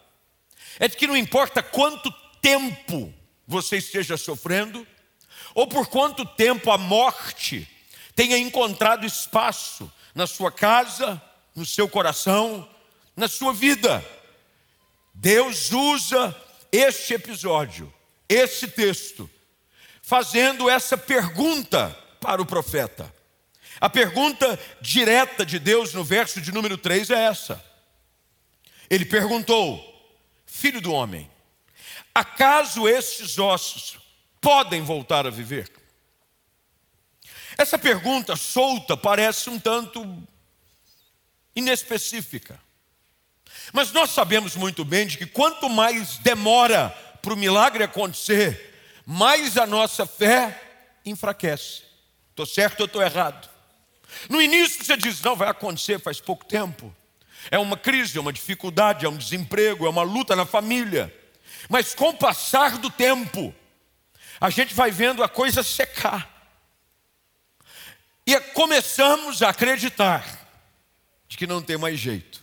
é 0.79 0.89
de 0.89 0.97
que 0.97 1.07
não 1.07 1.17
importa 1.17 1.63
quanto 1.63 2.13
tempo 2.41 3.13
você 3.47 3.77
esteja 3.77 4.17
sofrendo, 4.17 4.87
ou 5.55 5.67
por 5.67 5.89
quanto 5.89 6.25
tempo 6.25 6.71
a 6.71 6.79
morte 6.79 7.69
tenha 8.15 8.39
encontrado 8.39 9.07
espaço 9.07 9.91
na 10.15 10.27
sua 10.27 10.53
casa, 10.53 11.21
no 11.55 11.65
seu 11.65 11.89
coração, 11.89 12.69
na 13.17 13.29
sua 13.29 13.53
vida. 13.53 14.05
Deus 15.15 15.71
usa 15.73 16.35
este 16.73 17.15
episódio 17.15 17.93
esse 18.31 18.69
texto, 18.69 19.29
fazendo 20.01 20.71
essa 20.71 20.97
pergunta 20.97 21.91
para 22.21 22.41
o 22.41 22.47
profeta. 22.47 23.13
A 23.81 23.89
pergunta 23.89 24.59
direta 24.81 25.45
de 25.45 25.59
Deus 25.59 25.95
no 25.95 26.05
verso 26.05 26.41
de 26.41 26.53
número 26.53 26.77
3 26.77 27.11
é 27.11 27.25
essa. 27.25 27.65
Ele 28.91 29.07
perguntou: 29.07 29.83
Filho 30.45 30.81
do 30.81 30.93
homem, 30.93 31.31
acaso 32.15 32.87
estes 32.87 33.39
ossos 33.39 33.99
podem 34.41 34.83
voltar 34.83 35.27
a 35.27 35.31
viver? 35.31 35.71
Essa 37.57 37.79
pergunta 37.79 38.37
solta 38.37 38.97
parece 38.97 39.49
um 39.49 39.59
tanto 39.59 40.23
inespecífica. 41.55 42.61
Mas 43.73 43.93
nós 43.93 44.11
sabemos 44.11 44.57
muito 44.57 44.85
bem 44.85 45.07
de 45.07 45.19
que 45.19 45.27
quanto 45.27 45.69
mais 45.69 46.19
demora 46.19 46.91
para 47.21 47.35
o 47.35 47.37
milagre 47.37 47.85
acontecer, 47.85 49.03
mais 49.05 49.57
a 49.57 49.67
nossa 49.67 50.07
fé 50.07 50.99
enfraquece. 51.05 51.83
Estou 52.31 52.47
certo 52.47 52.81
ou 52.81 52.87
estou 52.87 53.03
errado? 53.03 53.50
No 54.29 54.41
início 54.41 54.85
você 54.85 54.97
diz, 54.97 55.21
não, 55.23 55.37
vai 55.37 55.49
acontecer 55.49 55.99
faz 56.01 56.21
pouco 56.21 56.45
tempo. 56.45 56.95
É 57.51 57.59
uma 57.59 57.77
crise, 57.77 58.19
é 58.19 58.21
uma 58.21 58.33
dificuldade, 58.33 59.07
é 59.07 59.09
um 59.09 59.17
desemprego, 59.17 59.87
é 59.87 59.89
uma 59.89 60.03
luta 60.03 60.37
na 60.37 60.45
família. 60.45 61.15
Mas 61.69 61.95
com 61.95 62.11
o 62.11 62.17
passar 62.17 62.79
do 62.79 62.91
tempo, 62.91 63.55
a 64.41 64.51
gente 64.51 64.75
vai 64.75 64.91
vendo 64.91 65.23
a 65.23 65.29
coisa 65.29 65.63
secar. 65.63 66.29
E 68.27 68.39
começamos 68.41 69.43
a 69.43 69.51
acreditar 69.51 70.25
de 71.29 71.37
que 71.37 71.47
não 71.47 71.63
tem 71.63 71.77
mais 71.77 71.99
jeito. 71.99 72.41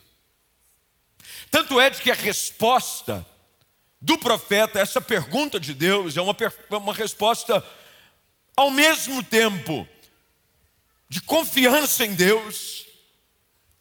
Tanto 1.49 1.79
é 1.79 1.89
de 1.89 2.01
que 2.01 2.11
a 2.11 2.15
resposta 2.15 3.25
do 4.01 4.17
profeta, 4.17 4.79
essa 4.79 5.01
pergunta 5.01 5.59
de 5.59 5.73
Deus 5.73 6.17
é 6.17 6.21
uma, 6.21 6.35
uma 6.71 6.93
resposta 6.93 7.63
ao 8.55 8.69
mesmo 8.71 9.23
tempo 9.23 9.87
de 11.09 11.21
confiança 11.21 12.05
em 12.05 12.13
Deus, 12.13 12.85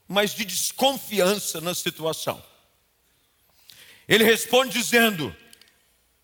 mas 0.06 0.34
de 0.34 0.44
desconfiança 0.44 1.60
na 1.60 1.74
situação. 1.74 2.42
Ele 4.06 4.24
responde 4.24 4.78
dizendo: 4.78 5.34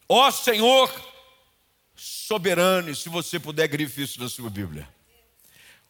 Ó 0.08 0.28
oh, 0.28 0.32
Senhor 0.32 1.12
soberano, 1.96 2.90
e 2.90 2.96
se 2.96 3.08
você 3.08 3.38
puder, 3.38 3.66
grife 3.68 4.02
isso 4.02 4.20
na 4.20 4.28
sua 4.28 4.48
Bíblia. 4.48 4.88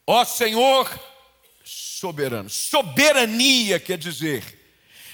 Ó 0.05 0.21
oh, 0.21 0.25
Senhor 0.25 0.89
soberano. 1.63 2.49
Soberania 2.49 3.79
quer 3.79 3.97
dizer 3.97 4.59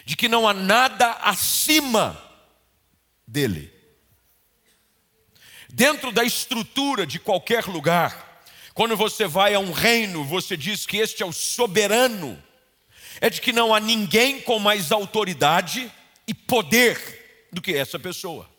de 0.05 0.15
que 0.15 0.27
não 0.27 0.47
há 0.47 0.53
nada 0.53 1.11
acima 1.21 2.19
dele. 3.27 3.71
Dentro 5.69 6.11
da 6.11 6.23
estrutura 6.23 7.05
de 7.05 7.19
qualquer 7.19 7.65
lugar, 7.65 8.28
quando 8.79 8.95
você 8.95 9.27
vai 9.27 9.53
a 9.53 9.59
um 9.59 9.73
reino, 9.73 10.23
você 10.23 10.55
diz 10.55 10.85
que 10.85 10.95
este 10.95 11.21
é 11.21 11.25
o 11.25 11.33
soberano, 11.33 12.41
é 13.19 13.29
de 13.29 13.41
que 13.41 13.51
não 13.51 13.75
há 13.75 13.79
ninguém 13.81 14.39
com 14.39 14.57
mais 14.57 14.89
autoridade 14.89 15.91
e 16.25 16.33
poder 16.33 17.49
do 17.51 17.61
que 17.61 17.73
essa 17.73 17.99
pessoa. 17.99 18.49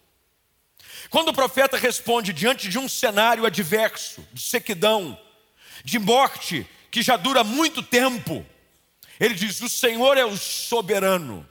Quando 1.09 1.29
o 1.29 1.33
profeta 1.33 1.79
responde 1.79 2.35
diante 2.35 2.69
de 2.69 2.79
um 2.79 2.87
cenário 2.87 3.47
adverso, 3.47 4.23
de 4.31 4.43
sequidão, 4.43 5.19
de 5.83 5.99
morte 5.99 6.67
que 6.91 7.01
já 7.01 7.17
dura 7.17 7.43
muito 7.43 7.83
tempo, 7.83 8.45
ele 9.19 9.33
diz: 9.33 9.63
O 9.63 9.71
Senhor 9.71 10.19
é 10.19 10.25
o 10.27 10.37
soberano. 10.37 11.49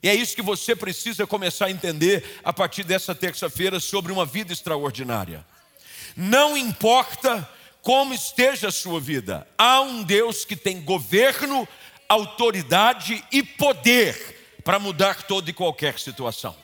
E 0.00 0.08
é 0.08 0.14
isso 0.14 0.36
que 0.36 0.42
você 0.42 0.76
precisa 0.76 1.26
começar 1.26 1.66
a 1.66 1.70
entender 1.72 2.40
a 2.44 2.52
partir 2.52 2.84
dessa 2.84 3.12
terça-feira 3.12 3.80
sobre 3.80 4.12
uma 4.12 4.24
vida 4.24 4.52
extraordinária. 4.52 5.44
Não 6.16 6.56
importa 6.56 7.48
como 7.82 8.14
esteja 8.14 8.68
a 8.68 8.72
sua 8.72 9.00
vida, 9.00 9.46
há 9.58 9.80
um 9.80 10.04
Deus 10.04 10.44
que 10.44 10.54
tem 10.54 10.80
governo, 10.80 11.68
autoridade 12.08 13.22
e 13.32 13.42
poder 13.42 14.60
para 14.64 14.78
mudar 14.78 15.24
toda 15.24 15.50
e 15.50 15.52
qualquer 15.52 15.98
situação. 15.98 16.56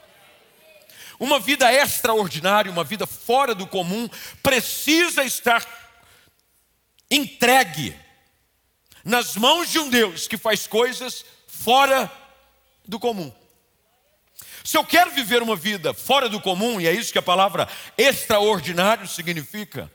Uma 1.19 1.41
vida 1.41 1.73
extraordinária, 1.73 2.71
uma 2.71 2.85
vida 2.85 3.05
fora 3.05 3.53
do 3.53 3.67
comum, 3.67 4.09
precisa 4.41 5.25
estar 5.25 5.67
entregue 7.11 7.97
nas 9.05 9.35
mãos 9.35 9.71
de 9.71 9.81
um 9.81 9.91
Deus 9.91 10.29
que 10.29 10.37
faz 10.37 10.69
coisas 10.69 11.25
fora 11.49 12.11
do 12.87 13.01
comum. 13.01 13.33
Se 14.63 14.77
eu 14.77 14.85
quero 14.85 15.11
viver 15.11 15.43
uma 15.43 15.57
vida 15.57 15.93
fora 15.93 16.29
do 16.29 16.41
comum, 16.41 16.81
e 16.81 16.87
é 16.87 16.93
isso 16.93 17.11
que 17.11 17.19
a 17.19 17.23
palavra 17.23 17.67
extraordinário 17.97 19.09
significa, 19.09 19.91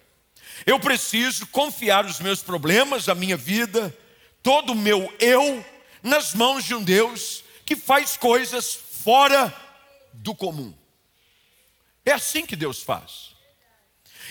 eu 0.65 0.79
preciso 0.79 1.47
confiar 1.47 2.05
os 2.05 2.19
meus 2.19 2.41
problemas, 2.41 3.09
a 3.09 3.15
minha 3.15 3.37
vida, 3.37 3.95
todo 4.41 4.73
o 4.73 4.75
meu 4.75 5.13
eu, 5.19 5.65
nas 6.01 6.33
mãos 6.33 6.63
de 6.63 6.75
um 6.75 6.83
Deus 6.83 7.43
que 7.65 7.75
faz 7.75 8.17
coisas 8.17 8.73
fora 8.73 9.53
do 10.13 10.35
comum. 10.35 10.73
É 12.05 12.11
assim 12.11 12.45
que 12.45 12.55
Deus 12.55 12.81
faz. 12.81 13.33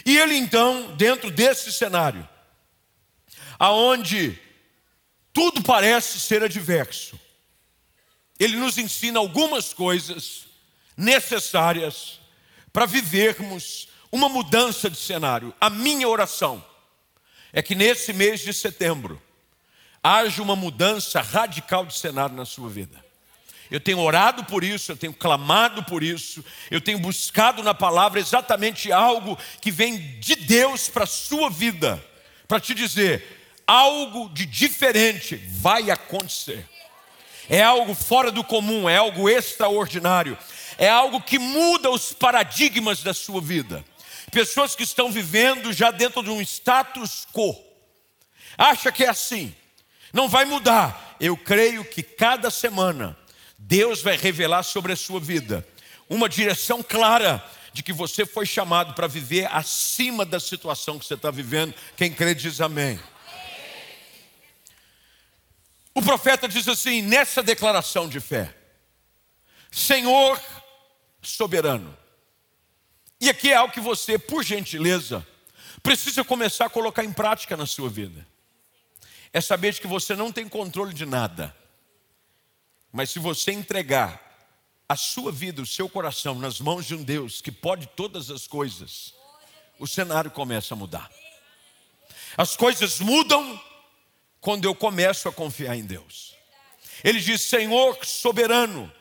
E 0.05 0.19
ele 0.19 0.37
então, 0.37 0.95
dentro 0.97 1.31
desse 1.31 1.73
cenário, 1.73 2.29
aonde 3.59 4.39
tudo 5.33 5.63
parece 5.63 6.21
ser 6.21 6.43
adverso, 6.43 7.19
ele 8.39 8.57
nos 8.57 8.77
ensina 8.77 9.19
algumas 9.19 9.73
coisas 9.73 10.47
necessárias 10.97 12.21
para 12.73 12.87
vivermos 12.87 13.89
uma 14.13 14.29
mudança 14.29 14.89
de 14.89 14.97
cenário. 14.97 15.53
A 15.61 15.69
minha 15.69 16.07
oração 16.07 16.65
é 17.53 17.63
que 17.63 17.75
nesse 17.75 18.13
mês 18.13 18.41
de 18.41 18.53
setembro 18.53 19.21
haja 20.03 20.43
uma 20.43 20.55
mudança 20.55 21.21
radical 21.21 21.87
de 21.87 21.99
cenário 21.99 22.37
na 22.37 22.45
sua 22.45 22.69
vida. 22.69 23.03
Eu 23.71 23.81
tenho 23.81 24.01
orado 24.01 24.45
por 24.45 24.63
isso, 24.63 24.93
eu 24.93 24.97
tenho 24.97 25.15
clamado 25.15 25.83
por 25.85 26.03
isso, 26.03 26.45
eu 26.71 26.81
tenho 26.81 26.99
buscado 26.99 27.63
na 27.63 27.73
palavra 27.73 28.21
exatamente 28.21 28.93
algo 28.93 29.39
que 29.63 29.71
vem 29.71 30.21
de 30.21 30.37
Deus 30.37 30.91
para 30.91 31.05
a 31.05 31.07
sua 31.07 31.49
vida, 31.49 32.05
para 32.47 32.61
te 32.61 32.75
dizer: 32.75 33.63
algo 33.67 34.29
de 34.29 34.45
diferente 34.45 35.37
vai 35.37 35.91
acontecer 35.91 36.69
é 37.49 37.63
algo 37.63 37.95
fora 37.95 38.31
do 38.31 38.45
comum, 38.45 38.89
é 38.89 38.97
algo 38.97 39.29
extraordinário, 39.29 40.39
é 40.79 40.89
algo 40.89 41.21
que 41.21 41.39
muda 41.39 41.91
os 41.91 42.13
paradigmas 42.13 43.03
da 43.03 43.13
sua 43.13 43.41
vida. 43.41 43.85
Pessoas 44.33 44.75
que 44.75 44.83
estão 44.83 45.13
vivendo 45.13 45.73
já 45.73 45.91
dentro 45.91 46.23
de 46.23 46.31
um 46.31 46.41
status 46.41 47.27
quo. 47.33 47.55
Acha 48.59 48.91
que 48.91 49.05
é 49.05 49.09
assim, 49.09 49.55
não 50.13 50.29
vai 50.29 50.45
mudar. 50.45 51.17
Eu 51.21 51.37
creio 51.37 51.85
que 51.85 52.03
cada 52.03 52.51
semana 52.51 53.17
Deus 53.57 54.03
vai 54.03 54.17
revelar 54.17 54.65
sobre 54.65 54.93
a 54.93 54.97
sua 54.97 55.21
vida 55.21 55.67
uma 56.09 56.29
direção 56.29 56.83
clara 56.83 57.45
de 57.73 57.83
que 57.83 57.93
você 57.93 58.27
foi 58.27 58.45
chamado 58.45 58.95
para 58.95 59.07
viver 59.07 59.49
acima 59.53 60.27
da 60.27 60.41
situação 60.41 60.99
que 60.99 61.07
você 61.07 61.15
está 61.15 61.31
vivendo. 61.31 61.75
Quem 61.97 62.13
crê 62.13 62.35
diz 62.35 62.61
amém. 62.61 63.01
O 65.95 66.03
profeta 66.03 66.49
diz 66.49 66.67
assim, 66.69 67.03
nessa 67.03 67.43
declaração 67.43 68.09
de 68.09 68.19
fé: 68.19 68.55
Senhor 69.71 70.41
soberano. 71.23 72.02
E 73.23 73.31
aqui 73.31 73.53
é 73.53 73.55
algo 73.55 73.73
que 73.73 73.79
você, 73.79 74.19
por 74.19 74.43
gentileza, 74.43 75.25
precisa 75.81 76.25
começar 76.25 76.65
a 76.65 76.69
colocar 76.69 77.05
em 77.05 77.13
prática 77.13 77.57
na 77.57 77.67
sua 77.67 77.89
vida. 77.89 78.27
É 79.33 79.41
saber 79.41 79.79
que 79.79 79.87
você 79.87 80.17
não 80.17 80.33
tem 80.33 80.49
controle 80.49 80.93
de 80.93 81.07
nada. 81.07 81.57
Mas 82.91 83.11
se 83.11 83.21
você 83.21 83.53
entregar 83.53 84.21
a 84.89 84.97
sua 84.97 85.31
vida, 85.31 85.63
o 85.63 85.67
seu 85.67 85.89
coração 85.89 86.35
nas 86.35 86.59
mãos 86.59 86.85
de 86.85 86.97
um 86.97 87.05
Deus 87.05 87.41
que 87.41 87.53
pode 87.53 87.87
todas 87.95 88.29
as 88.29 88.49
coisas, 88.49 89.15
o 89.79 89.87
cenário 89.87 90.33
começa 90.33 90.75
a 90.75 90.77
mudar. 90.77 91.09
As 92.37 92.57
coisas 92.57 92.99
mudam 92.99 93.63
quando 94.41 94.65
eu 94.65 94.75
começo 94.75 95.29
a 95.29 95.33
confiar 95.33 95.77
em 95.77 95.85
Deus. 95.85 96.35
Ele 97.05 97.21
diz: 97.21 97.43
Senhor 97.43 98.05
soberano, 98.05 98.93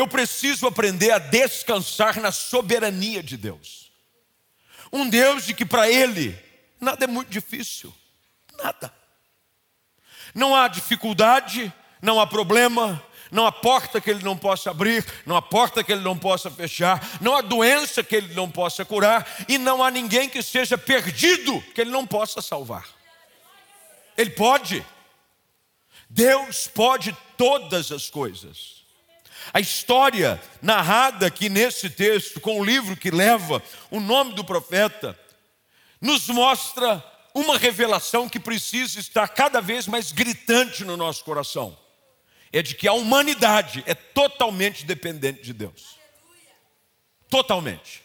eu 0.00 0.08
preciso 0.08 0.66
aprender 0.66 1.10
a 1.10 1.18
descansar 1.18 2.20
na 2.20 2.32
soberania 2.32 3.22
de 3.22 3.36
Deus. 3.36 3.90
Um 4.92 5.08
Deus 5.08 5.46
de 5.46 5.54
que 5.54 5.64
para 5.64 5.90
Ele 5.90 6.36
nada 6.80 7.04
é 7.04 7.06
muito 7.06 7.28
difícil, 7.28 7.94
nada. 8.62 8.92
Não 10.34 10.56
há 10.56 10.68
dificuldade, 10.68 11.72
não 12.00 12.18
há 12.18 12.26
problema, 12.26 13.02
não 13.30 13.46
há 13.46 13.52
porta 13.52 14.00
que 14.00 14.10
ele 14.10 14.24
não 14.24 14.36
possa 14.36 14.70
abrir, 14.70 15.04
não 15.26 15.36
há 15.36 15.42
porta 15.42 15.84
que 15.84 15.92
ele 15.92 16.02
não 16.02 16.16
possa 16.16 16.50
fechar, 16.50 17.06
não 17.20 17.36
há 17.36 17.42
doença 17.42 18.02
que 18.02 18.16
ele 18.16 18.34
não 18.34 18.50
possa 18.50 18.84
curar, 18.84 19.28
e 19.48 19.58
não 19.58 19.84
há 19.84 19.90
ninguém 19.90 20.28
que 20.28 20.42
seja 20.42 20.78
perdido 20.78 21.60
que 21.74 21.80
ele 21.80 21.90
não 21.90 22.06
possa 22.06 22.40
salvar. 22.40 22.88
Ele 24.16 24.30
pode. 24.30 24.84
Deus 26.08 26.66
pode 26.66 27.16
todas 27.36 27.92
as 27.92 28.08
coisas. 28.08 28.79
A 29.52 29.60
história 29.60 30.40
narrada 30.60 31.26
aqui 31.26 31.48
nesse 31.48 31.90
texto, 31.90 32.40
com 32.40 32.60
o 32.60 32.64
livro 32.64 32.96
que 32.96 33.10
leva 33.10 33.62
o 33.90 34.00
nome 34.00 34.34
do 34.34 34.44
profeta, 34.44 35.18
nos 36.00 36.28
mostra 36.28 37.04
uma 37.34 37.58
revelação 37.58 38.28
que 38.28 38.40
precisa 38.40 38.98
estar 38.98 39.28
cada 39.28 39.60
vez 39.60 39.86
mais 39.86 40.12
gritante 40.12 40.84
no 40.84 40.96
nosso 40.96 41.24
coração 41.24 41.76
é 42.52 42.62
de 42.62 42.74
que 42.74 42.88
a 42.88 42.92
humanidade 42.92 43.82
é 43.86 43.94
totalmente 43.94 44.84
dependente 44.84 45.42
de 45.42 45.52
Deus. 45.52 45.96
Totalmente. 47.28 48.02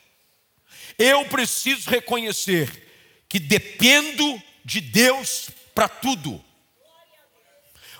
Eu 0.98 1.26
preciso 1.26 1.90
reconhecer 1.90 3.24
que 3.28 3.40
dependo 3.40 4.42
de 4.64 4.80
Deus 4.80 5.50
para 5.74 5.90
tudo. 5.90 6.44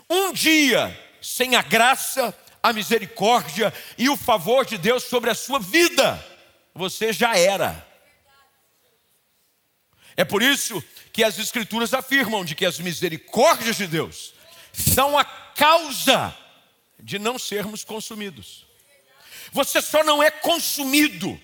Um 0.10 0.32
dia 0.32 0.98
sem 1.20 1.56
a 1.56 1.64
graça, 1.64 2.38
a 2.66 2.74
misericórdia 2.74 3.72
e 3.96 4.10
o 4.10 4.18
favor 4.18 4.66
de 4.66 4.76
Deus 4.76 5.04
sobre 5.04 5.30
a 5.30 5.36
sua 5.36 5.60
vida, 5.60 6.26
você 6.74 7.14
já 7.14 7.38
era. 7.38 7.88
É 10.18 10.26
por 10.26 10.42
isso 10.42 10.84
que 11.14 11.24
as 11.24 11.38
Escrituras 11.38 11.94
afirmam 11.94 12.44
de 12.44 12.56
que 12.56 12.66
as 12.66 12.80
misericórdias 12.80 13.76
de 13.76 13.86
Deus 13.86 14.34
são 14.74 15.16
a 15.16 15.24
causa 15.24 16.36
de 17.00 17.20
não 17.20 17.38
sermos 17.38 17.84
consumidos. 17.84 18.66
Você 19.52 19.80
só 19.80 20.04
não 20.04 20.24
é 20.24 20.32
consumido 20.32 21.40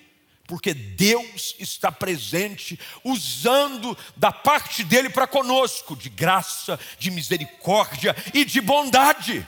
porque 0.47 0.73
Deus 0.73 1.55
está 1.59 1.91
presente, 1.91 2.79
usando 3.03 3.95
da 4.17 4.31
parte 4.31 4.83
dele 4.83 5.09
para 5.09 5.27
conosco, 5.27 5.95
de 5.95 6.09
graça, 6.09 6.79
de 6.97 7.11
misericórdia 7.11 8.15
e 8.33 8.43
de 8.43 8.59
bondade. 8.59 9.47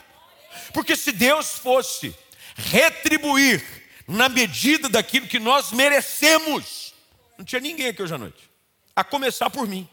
Porque 0.72 0.96
se 0.96 1.12
Deus 1.12 1.52
fosse 1.58 2.14
retribuir 2.56 3.64
na 4.06 4.28
medida 4.28 4.88
daquilo 4.88 5.26
que 5.26 5.38
nós 5.38 5.72
merecemos, 5.72 6.94
não 7.38 7.44
tinha 7.44 7.60
ninguém 7.60 7.88
aqui 7.88 8.02
hoje 8.02 8.14
à 8.14 8.18
noite, 8.18 8.50
a 8.94 9.02
começar 9.02 9.50
por 9.50 9.66
mim. 9.66 9.88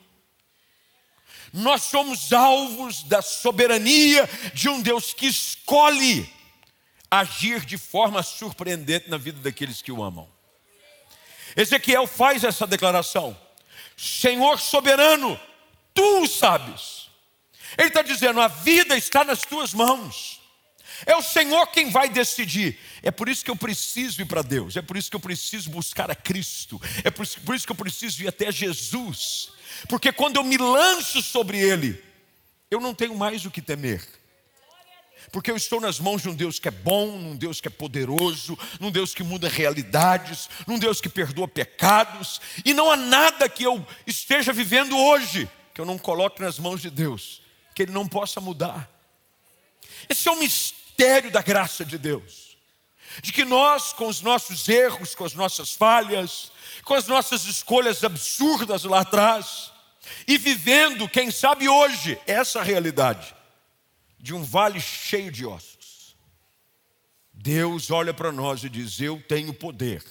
Nós 1.53 1.83
somos 1.83 2.31
alvos 2.31 3.03
da 3.03 3.21
soberania 3.21 4.29
de 4.53 4.69
um 4.69 4.81
Deus 4.81 5.13
que 5.13 5.27
escolhe 5.27 6.31
agir 7.09 7.65
de 7.65 7.77
forma 7.77 8.23
surpreendente 8.23 9.09
na 9.09 9.17
vida 9.17 9.39
daqueles 9.41 9.81
que 9.81 9.91
o 9.91 10.01
amam. 10.01 10.29
Ezequiel 11.55 12.07
faz 12.07 12.43
essa 12.43 12.65
declaração: 12.65 13.37
Senhor 13.97 14.59
soberano, 14.59 15.39
tu 15.93 16.23
o 16.23 16.27
sabes. 16.27 17.09
Ele 17.77 17.89
está 17.89 18.01
dizendo: 18.01 18.39
a 18.39 18.47
vida 18.47 18.95
está 18.95 19.23
nas 19.23 19.41
tuas 19.41 19.73
mãos. 19.73 20.40
É 21.05 21.15
o 21.15 21.21
Senhor 21.21 21.67
quem 21.67 21.89
vai 21.89 22.09
decidir. 22.09 22.77
É 23.01 23.11
por 23.11 23.29
isso 23.29 23.43
que 23.43 23.51
eu 23.51 23.55
preciso 23.55 24.21
ir 24.21 24.25
para 24.25 24.41
Deus. 24.41 24.75
É 24.77 24.81
por 24.81 24.97
isso 24.97 25.09
que 25.09 25.15
eu 25.15 25.19
preciso 25.19 25.69
buscar 25.69 26.09
a 26.11 26.15
Cristo. 26.15 26.81
É 27.03 27.11
por 27.11 27.23
isso, 27.23 27.39
por 27.41 27.55
isso 27.55 27.65
que 27.65 27.71
eu 27.71 27.75
preciso 27.75 28.23
ir 28.23 28.27
até 28.27 28.51
Jesus 28.51 29.51
porque 29.87 30.11
quando 30.11 30.37
eu 30.37 30.43
me 30.43 30.57
lanço 30.57 31.21
sobre 31.21 31.59
Ele, 31.59 32.01
eu 32.69 32.79
não 32.79 32.93
tenho 32.93 33.15
mais 33.15 33.45
o 33.45 33.51
que 33.51 33.61
temer. 33.61 34.05
Porque 35.31 35.51
eu 35.51 35.55
estou 35.55 35.79
nas 35.79 35.99
mãos 35.99 36.23
de 36.23 36.29
um 36.29 36.35
Deus 36.35 36.59
que 36.59 36.67
é 36.67 36.71
bom, 36.71 37.17
num 37.17 37.35
Deus 37.35 37.61
que 37.61 37.67
é 37.67 37.71
poderoso, 37.71 38.57
num 38.79 38.91
Deus 38.91 39.13
que 39.13 39.23
muda 39.23 39.47
realidades, 39.47 40.49
num 40.65 40.79
Deus 40.79 40.99
que 40.99 41.07
perdoa 41.07 41.47
pecados, 41.47 42.41
e 42.65 42.73
não 42.73 42.91
há 42.91 42.97
nada 42.97 43.47
que 43.47 43.63
eu 43.63 43.85
esteja 44.05 44.51
vivendo 44.51 44.97
hoje 44.97 45.49
que 45.73 45.79
eu 45.79 45.85
não 45.85 45.97
coloque 45.97 46.41
nas 46.41 46.59
mãos 46.59 46.81
de 46.81 46.89
Deus, 46.89 47.41
que 47.73 47.83
Ele 47.83 47.93
não 47.93 48.07
possa 48.07 48.41
mudar. 48.41 48.89
Esse 50.09 50.27
é 50.27 50.31
o 50.31 50.39
mistério 50.39 50.80
da 51.31 51.41
graça 51.41 51.83
de 51.83 51.97
Deus, 51.97 52.57
de 53.21 53.31
que 53.31 53.43
nós, 53.43 53.91
com 53.91 54.07
os 54.07 54.21
nossos 54.21 54.67
erros, 54.69 55.15
com 55.15 55.25
as 55.25 55.33
nossas 55.33 55.73
falhas, 55.73 56.51
com 56.83 56.93
as 56.93 57.07
nossas 57.07 57.45
escolhas 57.45 58.03
absurdas 58.03 58.83
lá 58.83 58.99
atrás, 59.01 59.71
e 60.27 60.37
vivendo, 60.37 61.09
quem 61.09 61.31
sabe 61.31 61.67
hoje, 61.67 62.19
essa 62.27 62.61
realidade 62.61 63.35
de 64.19 64.33
um 64.33 64.43
vale 64.43 64.79
cheio 64.79 65.31
de 65.31 65.45
ossos. 65.45 66.15
Deus 67.33 67.89
olha 67.89 68.13
para 68.13 68.31
nós 68.31 68.63
e 68.63 68.69
diz: 68.69 68.99
Eu 68.99 69.21
tenho 69.27 69.53
poder 69.53 70.03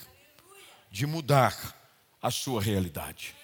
de 0.91 1.07
mudar 1.07 1.77
a 2.21 2.31
sua 2.31 2.61
realidade. 2.61 3.35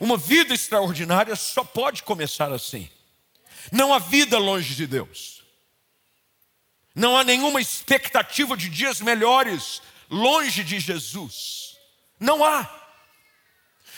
Uma 0.00 0.16
vida 0.16 0.54
extraordinária 0.54 1.36
só 1.36 1.62
pode 1.62 2.02
começar 2.02 2.50
assim. 2.52 2.88
Não 3.70 3.92
há 3.92 3.98
vida 3.98 4.38
longe 4.38 4.74
de 4.74 4.86
Deus. 4.86 5.37
Não 6.98 7.16
há 7.16 7.22
nenhuma 7.22 7.60
expectativa 7.60 8.56
de 8.56 8.68
dias 8.68 9.00
melhores 9.00 9.80
longe 10.10 10.64
de 10.64 10.80
Jesus. 10.80 11.76
Não 12.18 12.44
há. 12.44 12.68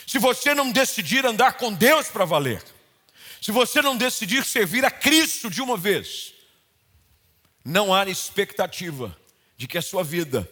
Se 0.07 0.19
você 0.19 0.55
não 0.55 0.71
decidir 0.71 1.25
andar 1.25 1.55
com 1.55 1.73
Deus 1.73 2.09
para 2.09 2.27
valer, 2.27 2.63
se 3.41 3.51
você 3.51 3.81
não 3.81 3.97
decidir 3.97 4.45
servir 4.45 4.85
a 4.85 4.91
Cristo 4.91 5.49
de 5.49 5.63
uma 5.63 5.79
vez, 5.79 6.35
não 7.65 7.95
há 7.95 8.07
expectativa 8.07 9.17
de 9.57 9.67
que 9.67 9.79
a 9.79 9.83
sua 9.83 10.05
vida 10.05 10.47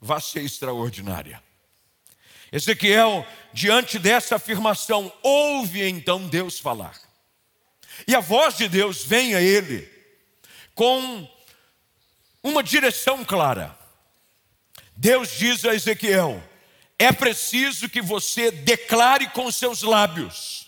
vá 0.00 0.18
ser 0.18 0.40
extraordinária. 0.40 1.42
Ezequiel, 2.50 3.26
diante 3.52 3.98
dessa 3.98 4.36
afirmação, 4.36 5.12
ouve 5.22 5.86
então 5.86 6.26
Deus 6.26 6.58
falar. 6.58 6.98
E 8.08 8.14
a 8.14 8.20
voz 8.20 8.56
de 8.56 8.66
Deus 8.66 9.04
vem 9.04 9.34
a 9.34 9.42
ele 9.42 9.92
com 10.74 11.30
uma 12.42 12.62
direção 12.62 13.24
clara. 13.24 13.76
Deus 14.96 15.30
diz 15.38 15.64
a 15.64 15.74
Ezequiel: 15.74 16.42
é 16.98 17.12
preciso 17.12 17.88
que 17.88 18.00
você 18.00 18.50
declare 18.50 19.28
com 19.30 19.50
seus 19.50 19.82
lábios 19.82 20.66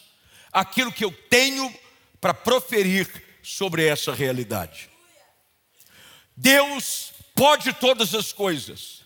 aquilo 0.53 0.93
que 0.93 1.05
eu 1.05 1.13
tenho 1.31 1.73
para 2.21 2.33
proferir 2.33 3.09
sobre 3.43 3.87
essa 3.87 4.15
realidade. 4.15 4.91
Deus 6.37 7.13
pode 7.35 7.73
todas 7.75 8.15
as 8.15 8.33
coisas, 8.33 9.03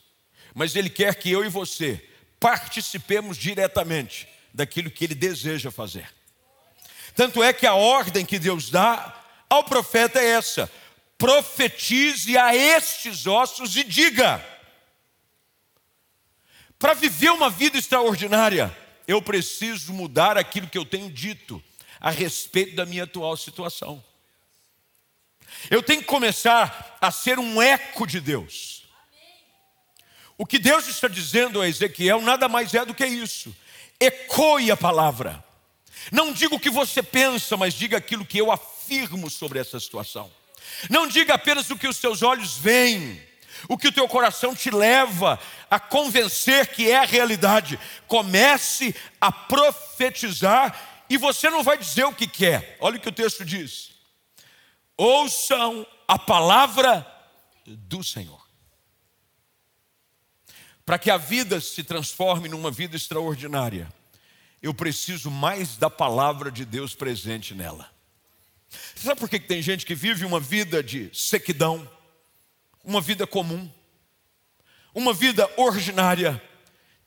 mas 0.54 0.76
Ele 0.76 0.88
quer 0.88 1.14
que 1.16 1.30
eu 1.30 1.44
e 1.44 1.48
você 1.48 2.02
participemos 2.38 3.36
diretamente 3.36 4.28
daquilo 4.54 4.90
que 4.90 5.04
Ele 5.04 5.14
deseja 5.14 5.70
fazer. 5.70 6.08
Tanto 7.14 7.42
é 7.42 7.52
que 7.52 7.66
a 7.66 7.74
ordem 7.74 8.24
que 8.24 8.38
Deus 8.38 8.70
dá 8.70 9.22
ao 9.50 9.64
profeta 9.64 10.20
é 10.20 10.26
essa: 10.26 10.70
profetize 11.18 12.38
a 12.38 12.54
estes 12.54 13.26
ossos 13.26 13.76
e 13.76 13.82
diga 13.82 14.42
Para 16.78 16.94
viver 16.94 17.30
uma 17.30 17.50
vida 17.50 17.76
extraordinária, 17.76 18.74
eu 19.06 19.20
preciso 19.20 19.92
mudar 19.92 20.38
aquilo 20.38 20.68
que 20.68 20.78
eu 20.78 20.86
tenho 20.86 21.10
dito 21.10 21.62
a 22.00 22.10
respeito 22.10 22.76
da 22.76 22.86
minha 22.86 23.02
atual 23.02 23.36
situação. 23.36 24.02
Eu 25.68 25.82
tenho 25.82 26.00
que 26.00 26.06
começar 26.06 26.96
a 27.00 27.10
ser 27.10 27.38
um 27.38 27.60
eco 27.60 28.06
de 28.06 28.20
Deus. 28.20 28.84
O 30.36 30.46
que 30.46 30.58
Deus 30.58 30.86
está 30.86 31.08
dizendo 31.08 31.60
a 31.60 31.68
Ezequiel 31.68 32.20
nada 32.22 32.48
mais 32.48 32.72
é 32.74 32.84
do 32.84 32.94
que 32.94 33.04
isso. 33.04 33.54
Ecoe 33.98 34.70
a 34.70 34.76
palavra. 34.76 35.42
Não 36.12 36.32
diga 36.32 36.54
o 36.54 36.60
que 36.60 36.70
você 36.70 37.02
pensa, 37.02 37.56
mas 37.56 37.74
diga 37.74 37.96
aquilo 37.96 38.24
que 38.24 38.38
eu 38.38 38.52
afirmo 38.52 39.28
sobre 39.28 39.58
essa 39.58 39.80
situação. 39.80 40.30
Não 40.88 41.06
diga 41.06 41.34
apenas 41.34 41.70
o 41.70 41.76
que 41.76 41.88
os 41.88 41.96
seus 41.96 42.22
olhos 42.22 42.56
veem, 42.56 43.20
o 43.68 43.76
que 43.76 43.88
o 43.88 43.92
teu 43.92 44.08
coração 44.08 44.54
te 44.54 44.70
leva 44.70 45.38
a 45.70 45.80
convencer 45.80 46.68
que 46.68 46.90
é 46.90 46.98
a 46.98 47.04
realidade. 47.04 47.78
Comece 48.06 48.94
a 49.20 49.30
profetizar 49.32 51.04
e 51.08 51.16
você 51.16 51.50
não 51.50 51.62
vai 51.62 51.78
dizer 51.78 52.04
o 52.04 52.14
que 52.14 52.26
quer. 52.26 52.76
Olha 52.80 52.96
o 52.96 53.00
que 53.00 53.08
o 53.08 53.12
texto 53.12 53.44
diz. 53.44 53.90
Ouçam 54.96 55.86
a 56.06 56.18
palavra 56.18 57.06
do 57.66 58.02
Senhor 58.02 58.48
para 60.88 60.98
que 60.98 61.10
a 61.10 61.18
vida 61.18 61.60
se 61.60 61.84
transforme 61.84 62.48
numa 62.48 62.70
vida 62.70 62.96
extraordinária, 62.96 63.92
eu 64.62 64.72
preciso 64.72 65.30
mais 65.30 65.76
da 65.76 65.90
palavra 65.90 66.50
de 66.50 66.64
Deus 66.64 66.94
presente 66.94 67.54
nela. 67.54 67.90
Sabe 69.00 69.20
por 69.20 69.28
que 69.28 69.38
tem 69.38 69.62
gente 69.62 69.86
que 69.86 69.94
vive 69.94 70.24
uma 70.24 70.40
vida 70.40 70.82
de 70.82 71.08
sequidão, 71.12 71.88
uma 72.82 73.00
vida 73.00 73.28
comum, 73.28 73.70
uma 74.92 75.14
vida 75.14 75.48
ordinária, 75.56 76.42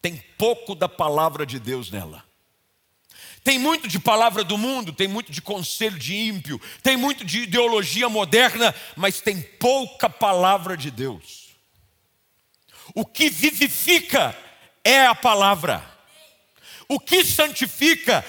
tem 0.02 0.16
pouco 0.38 0.74
da 0.74 0.88
palavra 0.88 1.46
de 1.46 1.60
Deus 1.60 1.92
nela. 1.92 2.24
Tem 3.44 3.60
muito 3.60 3.90
de 3.90 4.00
palavra 4.00 4.42
do 4.42 4.58
mundo, 4.58 4.94
tem 4.94 5.08
muito 5.08 5.34
de 5.34 5.42
conselho 5.42 6.00
de 6.00 6.16
ímpio, 6.16 6.62
tem 6.82 6.96
muito 6.96 7.26
de 7.26 7.40
ideologia 7.40 8.08
moderna, 8.08 8.74
mas 8.96 9.20
tem 9.20 9.42
pouca 9.42 10.10
palavra 10.10 10.78
de 10.78 10.90
Deus. 10.90 11.50
O 12.96 13.06
que 13.06 13.30
vivifica 13.30 14.38
é 14.82 15.06
a 15.06 15.16
palavra. 15.16 15.84
O 16.88 17.00
que 17.00 17.26
santifica 17.26 18.24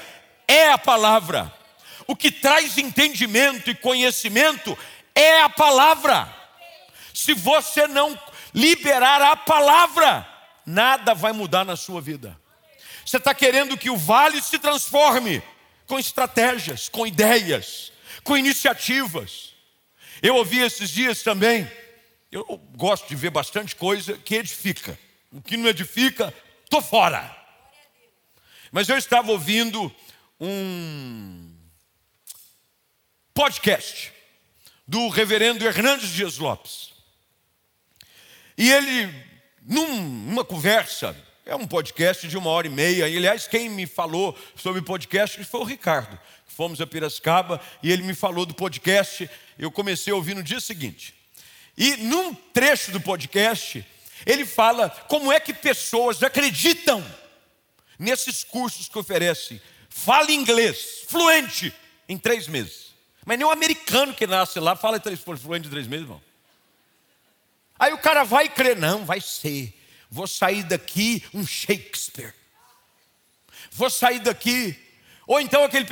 é 0.48 0.68
a 0.70 0.79
palavra. 0.79 1.62
O 2.12 2.14
que 2.14 2.31
traz 2.31 2.77
entendimento 2.77 3.70
e 3.70 3.75
conhecimento 3.75 4.79
é 5.14 5.40
a 5.40 5.48
palavra. 5.48 6.31
Se 7.14 7.33
você 7.33 7.87
não 7.87 8.20
liberar 8.53 9.22
a 9.22 9.35
palavra, 9.35 10.29
nada 10.66 11.14
vai 11.14 11.33
mudar 11.33 11.64
na 11.64 11.75
sua 11.75 12.03
vida. 12.03 12.38
Você 13.03 13.16
está 13.16 13.33
querendo 13.33 13.79
que 13.79 13.88
o 13.88 13.96
vale 13.96 14.42
se 14.42 14.59
transforme 14.59 15.42
com 15.87 15.98
estratégias, 15.98 16.87
com 16.87 17.07
ideias, 17.07 17.90
com 18.22 18.37
iniciativas. 18.37 19.55
Eu 20.20 20.37
ouvi 20.37 20.59
esses 20.59 20.90
dias 20.90 21.22
também 21.22 21.66
eu 22.31 22.44
gosto 22.77 23.09
de 23.09 23.16
ver 23.16 23.31
bastante 23.31 23.75
coisa 23.75 24.18
que 24.18 24.35
edifica. 24.35 24.98
O 25.33 25.40
que 25.40 25.57
não 25.57 25.66
edifica, 25.66 26.35
estou 26.62 26.83
fora. 26.83 27.35
Mas 28.70 28.90
eu 28.90 28.98
estava 28.98 29.33
ouvindo 29.33 29.90
um 30.38 31.52
podcast 33.35 34.12
do 34.87 35.09
reverendo 35.09 35.64
Hernandes 35.64 36.11
Dias 36.11 36.38
Lopes. 36.38 36.90
E 38.59 38.71
ele, 38.71 39.12
numa 39.62 40.45
conversa, 40.45 41.16
é 41.47 41.57
um 41.57 41.66
podcast 41.66 42.29
de 42.29 42.37
uma 42.37 42.51
hora 42.51 42.66
e 42.66 42.71
meia, 42.71 43.09
e 43.09 43.16
aliás, 43.16 43.47
quem 43.47 43.68
me 43.68 43.87
falou 43.87 44.38
sobre 44.55 44.83
podcast 44.83 45.42
foi 45.45 45.61
o 45.61 45.64
Ricardo. 45.64 46.18
Fomos 46.47 46.81
a 46.81 46.87
Piracicaba 46.87 47.61
e 47.83 47.90
ele 47.90 48.03
me 48.03 48.14
falou 48.14 48.45
do 48.45 48.55
podcast. 48.55 49.29
Eu 49.59 49.71
comecei 49.73 50.12
a 50.12 50.16
ouvir 50.16 50.35
no 50.35 50.42
dia 50.42 50.61
seguinte. 50.61 51.14
E 51.77 51.97
num 51.97 52.35
trecho 52.35 52.92
do 52.92 53.01
podcast, 53.01 53.85
ele 54.27 54.45
fala 54.45 54.90
como 55.09 55.33
é 55.33 55.40
que 55.40 55.55
pessoas 55.55 56.23
acreditam 56.23 57.03
nesses 57.99 58.45
cursos 58.45 58.88
que 58.88 58.99
oferece. 58.99 59.62
Fala 59.88 60.31
inglês, 60.31 61.05
fluente, 61.09 61.73
em 62.07 62.18
três 62.18 62.47
meses. 62.47 62.91
Mas 63.24 63.38
nem 63.38 63.46
o 63.46 63.50
americano 63.50 64.14
que 64.14 64.26
nasce 64.26 64.58
lá 64.58 64.74
fala 64.74 65.00
fluente 65.38 65.68
em 65.68 65.70
três 65.70 65.87
meses, 65.87 66.04
irmão. 66.04 66.22
Aí 67.78 67.92
o 67.92 67.98
cara 67.98 68.24
vai 68.24 68.48
crer, 68.48 68.76
não, 68.76 69.04
vai 69.04 69.20
ser. 69.20 69.78
Vou 70.11 70.26
sair 70.26 70.62
daqui 70.62 71.24
um 71.32 71.46
Shakespeare. 71.46 72.35
Vou 73.70 73.88
sair 73.88 74.20
daqui. 74.20 74.78
Ou 75.26 75.40
então 75.40 75.64
aquele 75.64 75.87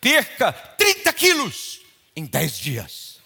perca 0.00 0.52
30 0.52 1.12
quilos 1.12 1.80
em 2.14 2.24
10 2.24 2.58
dias. 2.58 3.20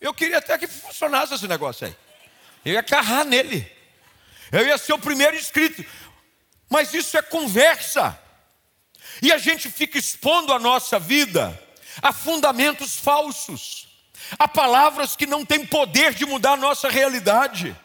Eu 0.00 0.14
queria 0.14 0.38
até 0.38 0.56
que 0.56 0.66
funcionasse 0.66 1.34
esse 1.34 1.46
negócio 1.46 1.86
aí. 1.86 1.96
Eu 2.64 2.74
ia 2.74 2.82
carrar 2.82 3.24
nele. 3.24 3.70
Eu 4.50 4.66
ia 4.66 4.78
ser 4.78 4.92
o 4.92 4.98
primeiro 4.98 5.36
inscrito. 5.36 5.84
Mas 6.68 6.94
isso 6.94 7.16
é 7.18 7.22
conversa. 7.22 8.18
E 9.22 9.32
a 9.32 9.38
gente 9.38 9.68
fica 9.68 9.98
expondo 9.98 10.52
a 10.52 10.58
nossa 10.58 10.98
vida 10.98 11.58
a 12.02 12.12
fundamentos 12.12 12.96
falsos, 12.96 13.88
a 14.38 14.46
palavras 14.46 15.16
que 15.16 15.26
não 15.26 15.44
têm 15.44 15.66
poder 15.66 16.14
de 16.14 16.24
mudar 16.24 16.52
a 16.52 16.56
nossa 16.56 16.88
realidade. 16.88 17.76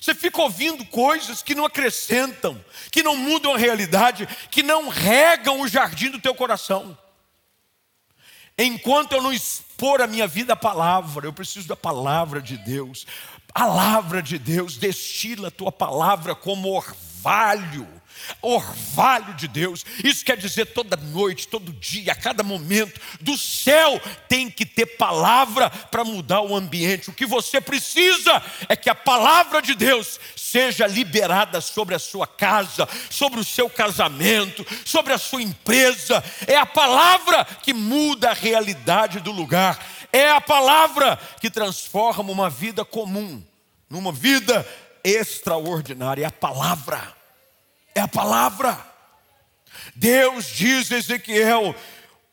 Você 0.00 0.14
fica 0.14 0.42
ouvindo 0.42 0.84
coisas 0.86 1.42
que 1.42 1.54
não 1.54 1.64
acrescentam, 1.64 2.62
que 2.90 3.02
não 3.02 3.16
mudam 3.16 3.54
a 3.54 3.58
realidade, 3.58 4.26
que 4.50 4.62
não 4.62 4.88
regam 4.88 5.60
o 5.60 5.68
jardim 5.68 6.10
do 6.10 6.20
teu 6.20 6.34
coração. 6.34 6.96
Enquanto 8.56 9.12
eu 9.12 9.22
não 9.22 9.32
expor 9.32 10.00
a 10.02 10.06
minha 10.06 10.26
vida 10.26 10.52
à 10.52 10.56
palavra, 10.56 11.26
eu 11.26 11.32
preciso 11.32 11.68
da 11.68 11.76
palavra 11.76 12.42
de 12.42 12.56
Deus. 12.56 13.06
Palavra 13.54 14.22
de 14.22 14.38
Deus, 14.38 14.76
destila 14.76 15.48
a 15.48 15.52
tua 15.52 15.72
palavra 15.72 16.34
como 16.34 16.68
orvalho 16.70 17.97
orvalho 18.40 19.34
de 19.34 19.48
Deus. 19.48 19.84
Isso 20.02 20.24
quer 20.24 20.36
dizer 20.36 20.66
toda 20.66 20.96
noite, 20.96 21.48
todo 21.48 21.72
dia, 21.72 22.12
a 22.12 22.16
cada 22.16 22.42
momento. 22.42 23.00
Do 23.20 23.36
céu 23.36 24.00
tem 24.28 24.50
que 24.50 24.64
ter 24.66 24.86
palavra 24.86 25.70
para 25.70 26.04
mudar 26.04 26.40
o 26.42 26.56
ambiente. 26.56 27.10
O 27.10 27.14
que 27.14 27.26
você 27.26 27.60
precisa 27.60 28.42
é 28.68 28.76
que 28.76 28.90
a 28.90 28.94
palavra 28.94 29.60
de 29.60 29.74
Deus 29.74 30.18
seja 30.36 30.86
liberada 30.86 31.60
sobre 31.60 31.94
a 31.94 31.98
sua 31.98 32.26
casa, 32.26 32.88
sobre 33.10 33.40
o 33.40 33.44
seu 33.44 33.68
casamento, 33.68 34.64
sobre 34.84 35.12
a 35.12 35.18
sua 35.18 35.42
empresa. 35.42 36.22
É 36.46 36.56
a 36.56 36.66
palavra 36.66 37.44
que 37.44 37.72
muda 37.72 38.30
a 38.30 38.34
realidade 38.34 39.20
do 39.20 39.32
lugar. 39.32 39.78
É 40.12 40.30
a 40.30 40.40
palavra 40.40 41.18
que 41.40 41.50
transforma 41.50 42.32
uma 42.32 42.48
vida 42.48 42.84
comum 42.84 43.42
numa 43.90 44.12
vida 44.12 44.66
extraordinária. 45.04 46.24
É 46.24 46.26
a 46.26 46.32
palavra 46.32 47.17
é 47.98 48.02
a 48.02 48.08
palavra. 48.08 48.78
Deus 49.94 50.46
diz 50.46 50.90
a 50.90 50.96
Ezequiel: 50.96 51.74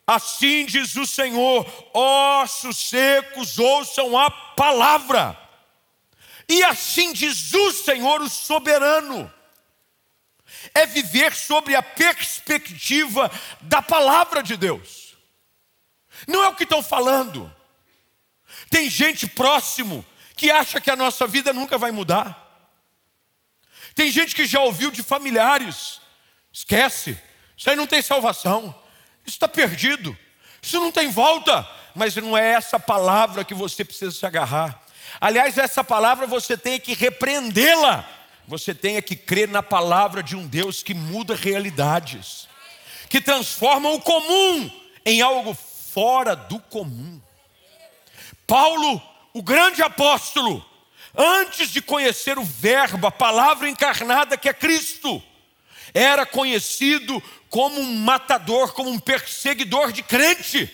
assim 0.05 0.65
diz 0.65 0.95
o 0.95 1.05
Senhor, 1.05 1.65
ossos 1.93 2.77
secos 2.77 3.57
ouçam 3.57 4.17
a 4.17 4.29
palavra. 4.29 5.37
E 6.47 6.63
assim 6.63 7.11
diz 7.11 7.53
o 7.53 7.71
Senhor, 7.71 8.21
o 8.21 8.29
soberano. 8.29 9.31
É 10.73 10.85
viver 10.85 11.33
sobre 11.33 11.75
a 11.75 11.81
perspectiva 11.81 13.31
da 13.61 13.81
palavra 13.81 14.41
de 14.43 14.55
Deus. 14.55 15.15
Não 16.27 16.43
é 16.43 16.47
o 16.47 16.55
que 16.55 16.63
estão 16.63 16.83
falando. 16.83 17.51
Tem 18.69 18.89
gente 18.89 19.27
próximo 19.27 20.05
que 20.35 20.51
acha 20.51 20.79
que 20.79 20.91
a 20.91 20.95
nossa 20.95 21.25
vida 21.25 21.51
nunca 21.51 21.77
vai 21.77 21.91
mudar. 21.91 22.44
Tem 23.95 24.11
gente 24.11 24.35
que 24.35 24.45
já 24.45 24.59
ouviu 24.59 24.91
de 24.91 25.01
familiares, 25.01 26.01
esquece, 26.51 27.17
isso 27.55 27.69
aí 27.69 27.77
não 27.77 27.87
tem 27.87 28.01
salvação, 28.01 28.75
isso 29.25 29.37
está 29.37 29.47
perdido, 29.47 30.15
isso 30.61 30.79
não 30.81 30.91
tem 30.91 31.09
volta, 31.09 31.65
mas 31.95 32.13
não 32.17 32.37
é 32.37 32.51
essa 32.51 32.77
palavra 32.77 33.45
que 33.45 33.53
você 33.53 33.85
precisa 33.85 34.11
se 34.11 34.25
agarrar. 34.25 34.83
Aliás, 35.21 35.57
essa 35.57 35.81
palavra 35.81 36.27
você 36.27 36.57
tem 36.57 36.77
que 36.77 36.93
repreendê-la, 36.93 38.05
você 38.45 38.75
tem 38.75 39.01
que 39.01 39.15
crer 39.15 39.47
na 39.47 39.63
palavra 39.63 40.21
de 40.21 40.35
um 40.35 40.45
Deus 40.45 40.83
que 40.83 40.93
muda 40.93 41.33
realidades, 41.33 42.49
que 43.09 43.21
transforma 43.21 43.89
o 43.91 44.01
comum 44.01 44.69
em 45.05 45.21
algo 45.21 45.53
fora 45.53 46.35
do 46.35 46.59
comum. 46.59 47.21
Paulo, 48.45 49.01
o 49.33 49.41
grande 49.41 49.81
apóstolo, 49.81 50.63
antes 51.17 51.69
de 51.69 51.81
conhecer 51.81 52.37
o 52.37 52.43
Verbo, 52.43 53.07
a 53.07 53.11
palavra 53.11 53.69
encarnada 53.69 54.37
que 54.37 54.49
é 54.49 54.53
Cristo, 54.53 55.21
era 55.93 56.25
conhecido 56.25 57.21
como 57.49 57.79
um 57.79 57.95
matador, 57.99 58.73
como 58.73 58.89
um 58.89 58.99
perseguidor 58.99 59.91
de 59.91 60.03
crente. 60.03 60.69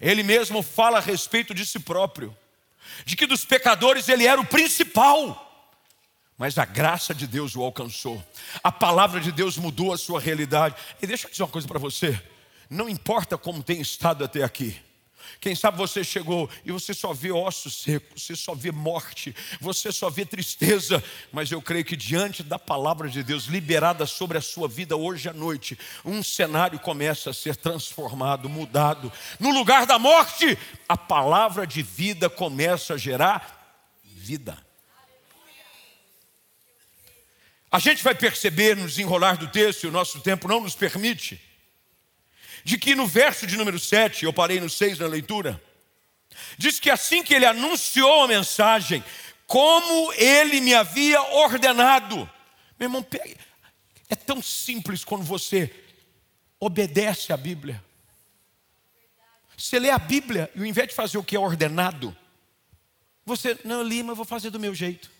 Ele 0.00 0.22
mesmo 0.22 0.62
fala 0.62 0.98
a 0.98 1.02
respeito 1.02 1.52
de 1.52 1.66
si 1.66 1.78
próprio. 1.78 2.36
de 3.04 3.16
que 3.16 3.26
dos 3.26 3.44
pecadores 3.44 4.08
ele 4.08 4.26
era 4.26 4.40
o 4.40 4.46
principal. 4.46 5.44
Mas 6.36 6.56
a 6.56 6.64
graça 6.64 7.14
de 7.14 7.26
Deus 7.26 7.56
o 7.56 7.62
alcançou, 7.62 8.24
a 8.62 8.70
palavra 8.70 9.20
de 9.20 9.32
Deus 9.32 9.56
mudou 9.56 9.92
a 9.92 9.98
sua 9.98 10.20
realidade. 10.20 10.76
E 11.02 11.06
deixa 11.06 11.26
eu 11.26 11.30
dizer 11.30 11.42
uma 11.42 11.48
coisa 11.48 11.66
para 11.66 11.78
você: 11.78 12.20
não 12.70 12.88
importa 12.88 13.36
como 13.36 13.62
tem 13.62 13.80
estado 13.80 14.24
até 14.24 14.42
aqui, 14.42 14.80
quem 15.40 15.54
sabe 15.54 15.76
você 15.76 16.02
chegou 16.02 16.48
e 16.64 16.72
você 16.72 16.92
só 16.94 17.12
vê 17.12 17.30
ossos 17.30 17.82
secos, 17.82 18.22
você 18.22 18.36
só 18.36 18.54
vê 18.54 18.70
morte, 18.70 19.34
você 19.60 19.92
só 19.92 20.10
vê 20.10 20.24
tristeza, 20.24 21.02
mas 21.32 21.50
eu 21.50 21.62
creio 21.62 21.84
que 21.84 21.96
diante 21.96 22.42
da 22.42 22.58
palavra 22.58 23.08
de 23.08 23.22
Deus 23.22 23.44
liberada 23.44 24.06
sobre 24.06 24.38
a 24.38 24.42
sua 24.42 24.68
vida 24.68 24.96
hoje 24.96 25.28
à 25.28 25.32
noite, 25.32 25.78
um 26.04 26.22
cenário 26.22 26.78
começa 26.78 27.30
a 27.30 27.34
ser 27.34 27.56
transformado, 27.56 28.48
mudado. 28.48 29.12
No 29.38 29.50
lugar 29.50 29.86
da 29.86 29.98
morte, 29.98 30.58
a 30.88 30.96
palavra 30.96 31.66
de 31.66 31.82
vida 31.82 32.28
começa 32.28 32.94
a 32.94 32.98
gerar 32.98 33.58
vida. 34.02 34.58
A 37.70 37.78
gente 37.78 38.02
vai 38.02 38.14
perceber 38.14 38.76
no 38.76 38.86
desenrolar 38.86 39.36
do 39.36 39.46
texto, 39.48 39.84
e 39.84 39.86
o 39.88 39.92
nosso 39.92 40.20
tempo 40.20 40.48
não 40.48 40.60
nos 40.60 40.74
permite, 40.74 41.40
de 42.64 42.78
que 42.78 42.94
no 42.94 43.06
verso 43.06 43.46
de 43.46 43.56
número 43.56 43.78
7, 43.78 44.24
eu 44.24 44.32
parei 44.32 44.60
no 44.60 44.68
6 44.68 44.98
na 44.98 45.06
leitura, 45.06 45.62
diz 46.56 46.78
que 46.78 46.90
assim 46.90 47.22
que 47.22 47.34
ele 47.34 47.46
anunciou 47.46 48.24
a 48.24 48.28
mensagem, 48.28 49.02
como 49.46 50.12
ele 50.12 50.60
me 50.60 50.74
havia 50.74 51.20
ordenado. 51.22 52.16
Meu 52.78 52.86
irmão, 52.86 53.06
é 54.08 54.14
tão 54.14 54.42
simples 54.42 55.04
quando 55.04 55.24
você 55.24 55.74
obedece 56.60 57.32
à 57.32 57.36
Bíblia. 57.36 57.82
Você 59.56 59.78
lê 59.78 59.90
a 59.90 59.98
Bíblia 59.98 60.50
e 60.54 60.60
ao 60.60 60.66
invés 60.66 60.88
de 60.88 60.94
fazer 60.94 61.18
o 61.18 61.24
que 61.24 61.34
é 61.34 61.38
ordenado, 61.38 62.16
você, 63.24 63.58
não, 63.64 63.80
eu 63.80 63.82
li, 63.82 64.02
mas 64.02 64.16
vou 64.16 64.24
fazer 64.24 64.50
do 64.50 64.60
meu 64.60 64.74
jeito. 64.74 65.10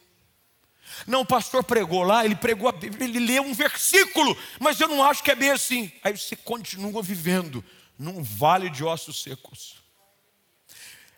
Não, 1.07 1.21
o 1.21 1.27
pastor 1.27 1.65
pregou 1.65 2.03
lá, 2.03 2.25
ele 2.25 2.37
pregou 2.37 2.69
a 2.69 2.73
Bíblia, 2.73 3.05
ele 3.09 3.19
leu 3.19 3.43
um 3.43 3.55
versículo, 3.55 4.37
mas 4.59 4.81
eu 4.81 4.89
não 4.89 5.05
acho 5.05 5.23
que 5.23 5.31
é 5.31 5.35
bem 5.35 5.51
assim. 5.51 5.91
Aí 6.03 6.17
você 6.17 6.37
continua 6.37 7.03
vivendo 7.03 7.65
num 7.99 8.23
vale 8.23 8.71
de 8.71 8.85
ossos 8.85 9.23
secos. 9.23 9.77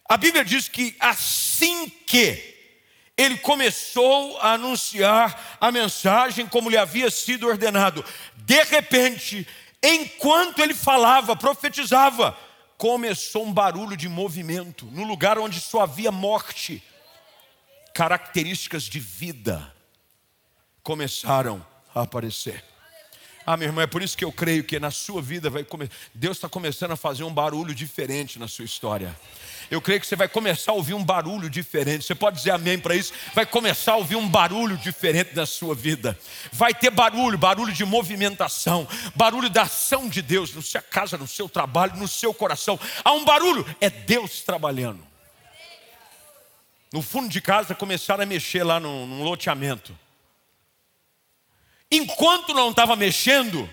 A 0.08 0.16
Bíblia 0.16 0.44
diz 0.44 0.68
que 0.68 0.96
assim 0.98 1.88
que 2.06 2.58
ele 3.16 3.36
começou 3.38 4.38
a 4.38 4.52
anunciar 4.52 5.58
a 5.60 5.70
mensagem 5.70 6.46
como 6.46 6.70
lhe 6.70 6.76
havia 6.76 7.10
sido 7.10 7.46
ordenado, 7.46 8.04
de 8.34 8.62
repente, 8.64 9.46
enquanto 9.82 10.60
ele 10.60 10.74
falava, 10.74 11.36
profetizava, 11.36 12.36
começou 12.78 13.44
um 13.44 13.52
barulho 13.52 13.94
de 13.94 14.08
movimento 14.08 14.86
no 14.86 15.04
lugar 15.04 15.38
onde 15.38 15.60
só 15.60 15.82
havia 15.82 16.10
morte 16.10 16.82
características 18.00 18.84
de 18.84 18.98
vida 18.98 19.70
começaram 20.82 21.62
a 21.94 22.00
aparecer. 22.00 22.64
Ah, 23.44 23.58
meu 23.58 23.68
irmão, 23.68 23.82
é 23.82 23.86
por 23.86 24.00
isso 24.00 24.16
que 24.16 24.24
eu 24.24 24.32
creio 24.32 24.64
que 24.64 24.80
na 24.80 24.90
sua 24.90 25.20
vida 25.20 25.50
vai 25.50 25.62
começar. 25.64 25.92
Deus 26.14 26.38
está 26.38 26.48
começando 26.48 26.92
a 26.92 26.96
fazer 26.96 27.24
um 27.24 27.34
barulho 27.34 27.74
diferente 27.74 28.38
na 28.38 28.48
sua 28.48 28.64
história. 28.64 29.14
Eu 29.70 29.82
creio 29.82 30.00
que 30.00 30.06
você 30.06 30.16
vai 30.16 30.28
começar 30.28 30.72
a 30.72 30.74
ouvir 30.76 30.94
um 30.94 31.04
barulho 31.04 31.50
diferente. 31.50 32.06
Você 32.06 32.14
pode 32.14 32.38
dizer 32.38 32.52
amém 32.52 32.78
para 32.78 32.96
isso? 32.96 33.12
Vai 33.34 33.44
começar 33.44 33.92
a 33.92 33.96
ouvir 33.96 34.16
um 34.16 34.26
barulho 34.26 34.78
diferente 34.78 35.36
na 35.36 35.44
sua 35.44 35.74
vida. 35.74 36.18
Vai 36.50 36.72
ter 36.72 36.90
barulho, 36.90 37.36
barulho 37.36 37.70
de 37.70 37.84
movimentação, 37.84 38.88
barulho 39.14 39.50
da 39.50 39.64
ação 39.64 40.08
de 40.08 40.22
Deus 40.22 40.54
na 40.54 40.62
sua 40.62 40.80
casa, 40.80 41.18
no 41.18 41.28
seu 41.28 41.50
trabalho, 41.50 41.96
no 41.96 42.08
seu 42.08 42.32
coração. 42.32 42.80
Há 43.04 43.12
um 43.12 43.26
barulho, 43.26 43.66
é 43.78 43.90
Deus 43.90 44.40
trabalhando. 44.40 45.09
No 46.92 47.02
fundo 47.02 47.28
de 47.28 47.40
casa 47.40 47.74
começaram 47.74 48.22
a 48.22 48.26
mexer 48.26 48.64
lá 48.64 48.80
num, 48.80 49.06
num 49.06 49.22
loteamento. 49.22 49.96
Enquanto 51.90 52.52
não 52.54 52.70
estava 52.70 52.96
mexendo, 52.96 53.68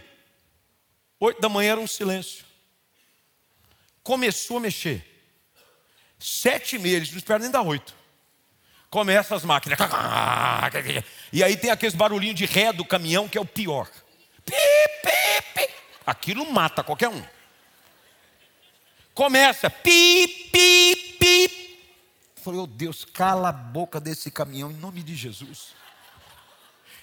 oito 1.20 1.42
da 1.42 1.50
manhã 1.50 1.74
era 1.74 1.82
um 1.82 1.88
silêncio. 1.88 2.46
Começou 4.04 4.58
a 4.58 4.62
mexer. 4.62 5.06
Sete 6.20 6.78
meses, 6.78 7.12
não 7.12 7.18
espera 7.18 7.40
nem 7.40 7.52
dar 7.52 7.62
oito. 7.62 7.96
Começa 8.90 9.36
as 9.36 9.44
máquinas. 9.44 9.78
E 11.32 11.44
aí 11.44 11.58
tem 11.58 11.70
aqueles 11.70 11.94
barulhinhos 11.94 12.36
de 12.36 12.46
ré 12.46 12.72
do 12.72 12.86
caminhão 12.86 13.28
que 13.28 13.38
é 13.38 13.42
o 13.42 13.46
pior. 13.46 13.90
Aquilo 16.06 16.50
mata 16.52 16.84
qualquer 16.84 17.10
um. 17.10 17.24
Começa. 19.14 19.70
Pi, 19.70 20.28
pi, 20.52 21.17
falei, 22.48 22.62
oh 22.62 22.68
Deus, 22.68 23.04
cala 23.04 23.50
a 23.50 23.52
boca 23.52 24.00
desse 24.00 24.32
caminhão 24.32 24.72
em 24.72 24.76
nome 24.76 25.04
de 25.04 25.14
Jesus. 25.16 25.74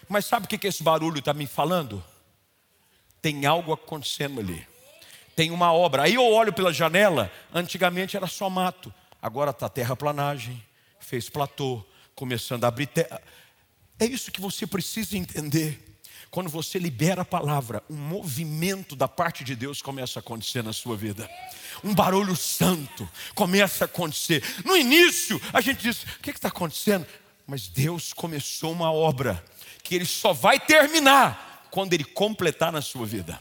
Mas 0.09 0.25
sabe 0.25 0.47
o 0.47 0.49
que 0.49 0.67
esse 0.67 0.83
barulho 0.83 1.19
está 1.19 1.35
me 1.35 1.47
falando? 1.47 2.03
Tem 3.21 3.45
algo 3.45 3.71
acontecendo 3.71 4.41
ali. 4.41 4.67
Tem 5.37 5.51
uma 5.51 5.71
obra. 5.71 6.05
Aí 6.05 6.15
eu 6.15 6.25
olho 6.25 6.51
pela 6.51 6.73
janela, 6.73 7.31
antigamente 7.53 8.17
era 8.17 8.27
só 8.27 8.49
mato, 8.49 8.93
agora 9.21 9.51
está 9.51 9.69
terraplanagem, 9.69 10.65
fez 10.99 11.29
platô, 11.29 11.85
começando 12.15 12.65
a 12.65 12.69
abrir 12.69 12.87
terra. 12.87 13.21
É 13.99 14.07
isso 14.07 14.33
que 14.33 14.41
você 14.41 14.67
precisa 14.67 15.19
entender. 15.19 15.94
Quando 16.31 16.49
você 16.49 16.79
libera 16.79 17.23
a 17.23 17.25
palavra, 17.25 17.83
um 17.89 17.97
movimento 17.97 18.97
da 18.97 19.07
parte 19.07 19.45
de 19.45 19.55
Deus 19.55 19.81
começa 19.81 20.19
a 20.19 20.21
acontecer 20.21 20.63
na 20.63 20.73
sua 20.73 20.97
vida. 20.97 21.29
Um 21.83 21.95
barulho 21.95 22.37
santo 22.37 23.09
começa 23.35 23.85
a 23.85 23.87
acontecer. 23.87 24.43
No 24.65 24.77
início, 24.77 25.41
a 25.53 25.61
gente 25.61 25.83
diz: 25.83 26.03
o 26.03 26.21
que 26.21 26.31
está 26.31 26.49
acontecendo? 26.49 27.07
Mas 27.47 27.69
Deus 27.69 28.13
começou 28.13 28.73
uma 28.73 28.93
obra 28.93 29.43
que 29.83 29.95
Ele 29.95 30.07
só 30.07 30.33
vai 30.33 30.59
terminar 30.59 31.69
quando 31.71 31.93
Ele 31.93 32.05
completar 32.05 32.73
na 32.73 32.81
sua 32.81 33.07
vida. 33.07 33.41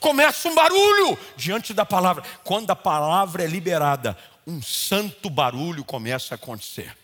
Começa 0.00 0.48
um 0.48 0.54
barulho 0.54 1.18
diante 1.36 1.74
da 1.74 1.84
palavra. 1.84 2.22
Quando 2.44 2.70
a 2.70 2.76
palavra 2.76 3.42
é 3.42 3.46
liberada, 3.46 4.16
um 4.46 4.62
santo 4.62 5.28
barulho 5.28 5.84
começa 5.84 6.34
a 6.34 6.36
acontecer. 6.36 6.96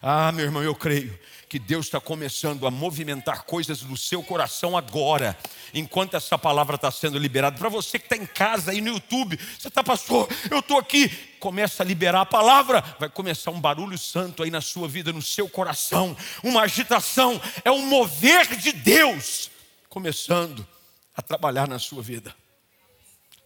Ah, 0.00 0.32
meu 0.32 0.44
irmão, 0.44 0.62
eu 0.62 0.74
creio 0.74 1.18
que 1.48 1.58
Deus 1.58 1.86
está 1.86 2.00
começando 2.00 2.66
a 2.66 2.70
movimentar 2.70 3.44
coisas 3.44 3.82
no 3.82 3.96
seu 3.96 4.22
coração 4.22 4.76
agora, 4.76 5.38
enquanto 5.72 6.16
essa 6.16 6.36
palavra 6.36 6.74
está 6.74 6.90
sendo 6.90 7.18
liberada. 7.18 7.56
Para 7.56 7.68
você 7.68 7.98
que 7.98 8.06
está 8.06 8.16
em 8.16 8.26
casa 8.26 8.72
aí 8.72 8.80
no 8.80 8.88
YouTube, 8.88 9.38
você 9.58 9.68
está, 9.68 9.82
pastor, 9.82 10.28
eu 10.50 10.58
estou 10.58 10.78
aqui. 10.78 11.08
Começa 11.38 11.82
a 11.82 11.86
liberar 11.86 12.22
a 12.22 12.26
palavra, 12.26 12.82
vai 12.98 13.08
começar 13.08 13.52
um 13.52 13.60
barulho 13.60 13.96
santo 13.96 14.42
aí 14.42 14.50
na 14.50 14.60
sua 14.60 14.88
vida, 14.88 15.12
no 15.12 15.22
seu 15.22 15.48
coração, 15.48 16.16
uma 16.42 16.62
agitação, 16.62 17.40
é 17.64 17.70
um 17.70 17.86
mover 17.86 18.56
de 18.56 18.72
Deus 18.72 19.50
começando 19.88 20.66
a 21.14 21.22
trabalhar 21.22 21.68
na 21.68 21.78
sua 21.78 22.02
vida. 22.02 22.34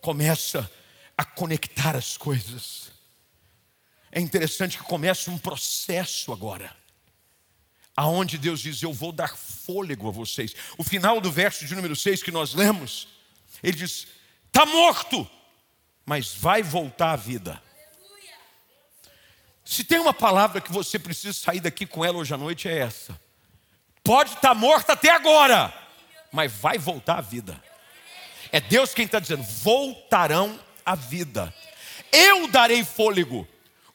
Começa 0.01 0.71
a 1.19 1.25
conectar 1.25 1.95
as 1.95 2.17
coisas. 2.17 2.91
É 4.11 4.19
interessante 4.19 4.79
que 4.79 4.85
começa 4.85 5.31
um 5.31 5.37
processo 5.37 6.33
agora 6.33 6.80
aonde 8.01 8.39
Deus 8.39 8.61
diz: 8.61 8.83
Eu 8.83 8.95
vou 8.95 9.13
dar 9.13 9.37
fôlego 9.37 10.09
a 10.09 10.11
vocês. 10.11 10.55
O 10.79 10.83
final 10.83 11.21
do 11.21 11.31
verso 11.31 11.67
de 11.67 11.75
número 11.75 11.95
6 11.95 12.23
que 12.23 12.31
nós 12.31 12.55
lemos, 12.55 13.09
ele 13.63 13.77
diz: 13.77 14.07
Está 14.47 14.65
morto, 14.65 15.29
mas 16.07 16.33
vai 16.33 16.63
voltar 16.63 17.13
à 17.13 17.17
vida. 17.17 17.63
Se 19.63 19.85
tem 19.85 19.99
uma 19.99 20.15
palavra 20.15 20.63
que 20.63 20.73
você 20.73 20.99
precisa 20.99 21.35
sair 21.35 21.61
daqui 21.61 21.85
com 21.85 22.03
ela 22.03 22.17
hoje 22.17 22.33
à 22.33 22.39
noite, 22.39 22.67
é 22.69 22.79
essa. 22.79 23.21
Pode 24.03 24.31
estar 24.31 24.41
tá 24.41 24.55
morta 24.55 24.95
até 24.95 25.11
agora, 25.11 25.71
mas 26.33 26.51
vai 26.51 26.79
voltar 26.79 27.19
à 27.19 27.21
vida. 27.21 27.63
É 28.51 28.61
Deus 28.61 28.95
quem 28.95 29.05
está 29.05 29.21
dizendo: 29.21 29.43
voltarão 29.43 30.59
à 30.87 30.95
vida. 30.95 31.55
Eu 32.11 32.49
darei 32.49 32.83
fôlego. 32.83 33.47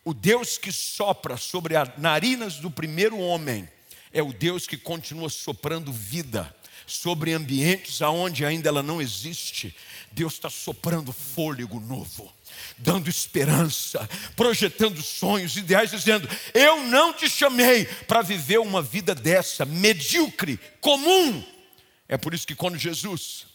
O 0.04 0.14
Deus 0.14 0.60
que 0.60 0.72
sopra 0.72 1.36
sobre 1.38 1.76
as 1.76 1.98
narinas 1.98 2.58
do 2.58 2.70
primeiro 2.70 3.18
homem 3.18 3.68
é 4.16 4.24
o 4.24 4.32
Deus 4.32 4.66
que 4.66 4.78
continua 4.78 5.30
soprando 5.30 5.92
vida 5.92 6.56
sobre 6.88 7.34
ambientes 7.34 8.02
aonde 8.02 8.46
ainda 8.46 8.70
ela 8.70 8.82
não 8.82 9.02
existe. 9.02 9.76
Deus 10.10 10.36
está 10.36 10.50
soprando 10.50 11.12
fôlego 11.12 11.82
novo, 11.82 12.34
dando 12.78 13.10
esperança, 13.10 14.10
projetando 14.34 15.02
sonhos, 15.02 15.58
ideais, 15.58 15.92
dizendo: 15.92 16.30
Eu 16.54 16.84
não 16.84 17.12
te 17.12 17.30
chamei 17.30 17.84
para 18.08 18.22
viver 18.22 18.60
uma 18.60 18.82
vida 18.82 19.14
dessa, 19.14 19.66
medíocre, 19.66 20.58
comum. 20.80 21.44
É 22.08 22.18
por 22.18 22.34
isso 22.34 22.48
que 22.48 22.56
quando 22.56 22.78
Jesus 22.78 23.46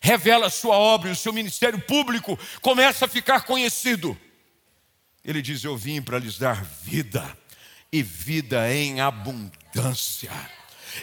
revela 0.00 0.46
a 0.46 0.50
sua 0.50 0.76
obra 0.76 1.10
e 1.10 1.12
o 1.12 1.16
seu 1.16 1.32
ministério 1.32 1.80
público 1.80 2.36
começa 2.60 3.04
a 3.04 3.08
ficar 3.08 3.44
conhecido, 3.44 4.18
ele 5.24 5.40
diz: 5.40 5.62
Eu 5.62 5.76
vim 5.76 6.02
para 6.02 6.18
lhes 6.18 6.36
dar 6.36 6.64
vida 6.64 7.38
e 7.92 8.02
vida 8.02 8.74
em 8.74 9.00
abundância. 9.00 9.63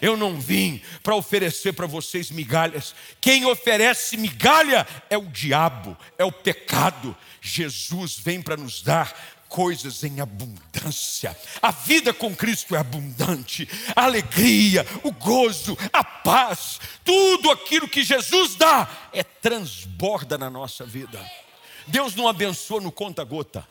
Eu 0.01 0.15
não 0.15 0.39
vim 0.39 0.81
para 1.03 1.15
oferecer 1.15 1.73
para 1.73 1.87
vocês 1.87 2.31
migalhas. 2.31 2.95
Quem 3.19 3.45
oferece 3.45 4.15
migalha 4.15 4.87
é 5.09 5.17
o 5.17 5.25
diabo, 5.25 5.97
é 6.17 6.23
o 6.23 6.31
pecado. 6.31 7.15
Jesus 7.41 8.17
vem 8.17 8.41
para 8.41 8.55
nos 8.55 8.81
dar 8.81 9.13
coisas 9.49 10.01
em 10.05 10.21
abundância. 10.21 11.37
A 11.61 11.71
vida 11.71 12.13
com 12.13 12.33
Cristo 12.33 12.73
é 12.73 12.79
abundante. 12.79 13.67
A 13.93 14.05
alegria, 14.05 14.87
o 15.03 15.11
gozo, 15.11 15.77
a 15.91 16.03
paz, 16.03 16.79
tudo 17.03 17.51
aquilo 17.51 17.87
que 17.87 18.03
Jesus 18.03 18.55
dá 18.55 18.89
é 19.11 19.23
transborda 19.23 20.37
na 20.37 20.49
nossa 20.49 20.85
vida. 20.85 21.19
Deus 21.85 22.15
não 22.15 22.29
abençoa 22.29 22.79
no 22.79 22.91
conta-gota. 22.91 23.67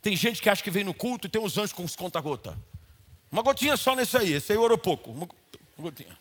Tem 0.00 0.16
gente 0.16 0.42
que 0.42 0.50
acha 0.50 0.64
que 0.64 0.70
vem 0.70 0.82
no 0.82 0.92
culto 0.92 1.28
e 1.28 1.30
tem 1.30 1.40
uns 1.40 1.56
anjos 1.56 1.72
com 1.72 1.84
os 1.84 1.94
conta-gota. 1.94 2.58
Uma 3.32 3.42
gotinha 3.42 3.76
só 3.76 3.96
nesse 3.96 4.16
aí, 4.16 4.34
esse 4.34 4.52
aí 4.52 4.58
orou 4.58 4.78
pouco. 4.78 5.10
Uma, 5.10 5.26
gotinha. 5.78 6.16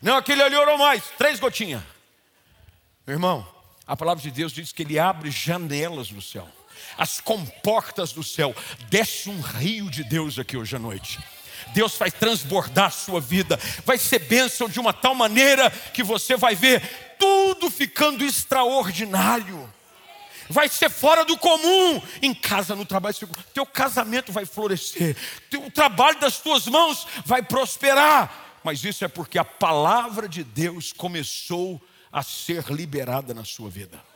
Não, 0.00 0.16
aquele 0.16 0.42
ali 0.42 0.56
orou 0.56 0.78
mais, 0.78 1.02
três 1.18 1.38
gotinhas. 1.38 1.82
Meu 3.06 3.16
irmão, 3.16 3.46
a 3.86 3.96
palavra 3.96 4.22
de 4.22 4.30
Deus 4.30 4.52
diz 4.52 4.72
que 4.72 4.82
ele 4.82 4.98
abre 4.98 5.30
janelas 5.30 6.10
no 6.10 6.22
céu 6.22 6.48
as 6.96 7.20
comportas 7.20 8.12
do 8.12 8.22
céu. 8.22 8.54
Desce 8.88 9.30
um 9.30 9.40
rio 9.40 9.90
de 9.90 10.04
Deus 10.04 10.38
aqui 10.38 10.56
hoje 10.56 10.76
à 10.76 10.78
noite. 10.78 11.18
Deus 11.74 11.96
vai 11.96 12.10
transbordar 12.10 12.86
a 12.86 12.90
sua 12.90 13.20
vida, 13.20 13.58
vai 13.84 13.98
ser 13.98 14.20
bênção 14.20 14.68
de 14.68 14.80
uma 14.80 14.92
tal 14.92 15.14
maneira 15.14 15.70
que 15.70 16.02
você 16.02 16.36
vai 16.36 16.54
ver 16.54 17.16
tudo 17.18 17.70
ficando 17.70 18.24
extraordinário. 18.24 19.72
Vai 20.50 20.68
ser 20.68 20.90
fora 20.90 21.24
do 21.24 21.38
comum, 21.38 22.02
em 22.20 22.34
casa, 22.34 22.76
no 22.76 22.84
trabalho, 22.84 23.14
teu 23.54 23.64
casamento 23.64 24.32
vai 24.32 24.44
florescer, 24.44 25.16
o 25.56 25.70
trabalho 25.70 26.20
das 26.20 26.38
tuas 26.38 26.66
mãos 26.66 27.06
vai 27.24 27.42
prosperar. 27.42 28.58
Mas 28.62 28.84
isso 28.84 29.04
é 29.04 29.08
porque 29.08 29.38
a 29.38 29.44
palavra 29.44 30.28
de 30.28 30.44
Deus 30.44 30.92
começou 30.92 31.80
a 32.12 32.22
ser 32.22 32.64
liberada 32.70 33.32
na 33.32 33.44
sua 33.44 33.70
vida 33.70 34.10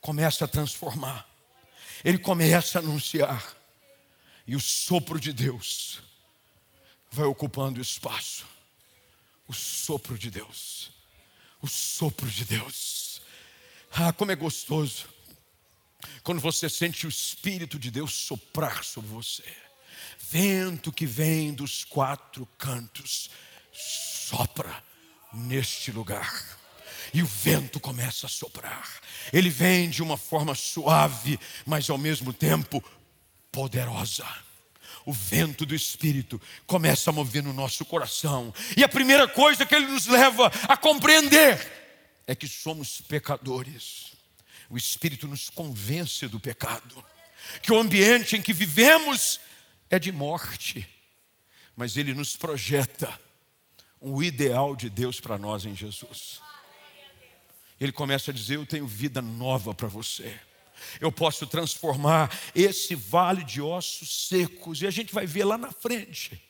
começa 0.00 0.44
a 0.44 0.48
transformar, 0.48 1.26
ele 2.04 2.18
começa 2.18 2.78
a 2.78 2.82
anunciar, 2.82 3.56
e 4.46 4.56
o 4.56 4.60
sopro 4.60 5.20
de 5.20 5.32
Deus 5.32 6.00
vai 7.10 7.26
ocupando 7.26 7.80
espaço. 7.80 8.46
O 9.46 9.52
sopro 9.52 10.16
de 10.16 10.30
Deus, 10.30 10.90
o 11.60 11.66
sopro 11.66 12.28
de 12.28 12.44
Deus. 12.44 13.09
Ah, 13.92 14.12
como 14.12 14.32
é 14.32 14.36
gostoso 14.36 15.08
quando 16.22 16.40
você 16.40 16.68
sente 16.68 17.06
o 17.06 17.08
Espírito 17.08 17.78
de 17.78 17.90
Deus 17.90 18.14
soprar 18.14 18.84
sobre 18.84 19.10
você. 19.10 19.44
Vento 20.30 20.92
que 20.92 21.06
vem 21.06 21.52
dos 21.52 21.84
quatro 21.84 22.46
cantos, 22.56 23.30
sopra 23.72 24.82
neste 25.32 25.90
lugar 25.90 26.58
e 27.12 27.22
o 27.22 27.26
vento 27.26 27.80
começa 27.80 28.26
a 28.26 28.30
soprar. 28.30 28.88
Ele 29.32 29.50
vem 29.50 29.90
de 29.90 30.02
uma 30.02 30.16
forma 30.16 30.54
suave, 30.54 31.38
mas 31.66 31.90
ao 31.90 31.98
mesmo 31.98 32.32
tempo 32.32 32.82
poderosa. 33.50 34.26
O 35.04 35.12
vento 35.12 35.66
do 35.66 35.74
Espírito 35.74 36.40
começa 36.66 37.10
a 37.10 37.12
mover 37.12 37.42
no 37.42 37.52
nosso 37.52 37.84
coração, 37.84 38.54
e 38.76 38.84
a 38.84 38.88
primeira 38.88 39.26
coisa 39.26 39.66
que 39.66 39.74
ele 39.74 39.86
nos 39.86 40.06
leva 40.06 40.52
a 40.68 40.76
compreender 40.76 41.80
é 42.30 42.34
que 42.34 42.46
somos 42.46 43.00
pecadores. 43.00 44.12
O 44.68 44.76
Espírito 44.76 45.26
nos 45.26 45.50
convence 45.50 46.28
do 46.28 46.38
pecado, 46.38 47.04
que 47.62 47.72
o 47.72 47.78
ambiente 47.78 48.36
em 48.36 48.42
que 48.42 48.52
vivemos 48.52 49.40
é 49.88 49.98
de 49.98 50.12
morte, 50.12 50.88
mas 51.76 51.96
ele 51.96 52.14
nos 52.14 52.36
projeta 52.36 53.20
um 54.00 54.22
ideal 54.22 54.76
de 54.76 54.88
Deus 54.88 55.20
para 55.20 55.36
nós 55.36 55.64
em 55.64 55.74
Jesus 55.74 56.40
ele 57.80 57.92
começa 57.92 58.30
a 58.30 58.34
dizer: 58.34 58.56
Eu 58.56 58.66
tenho 58.66 58.86
vida 58.86 59.22
nova 59.22 59.74
para 59.74 59.88
você. 59.88 60.38
Eu 61.00 61.10
posso 61.10 61.46
transformar 61.46 62.30
esse 62.54 62.94
vale 62.94 63.42
de 63.42 63.60
ossos 63.60 64.28
secos, 64.28 64.80
e 64.82 64.86
a 64.86 64.90
gente 64.90 65.12
vai 65.12 65.26
ver 65.26 65.44
lá 65.44 65.56
na 65.56 65.72
frente. 65.72 66.40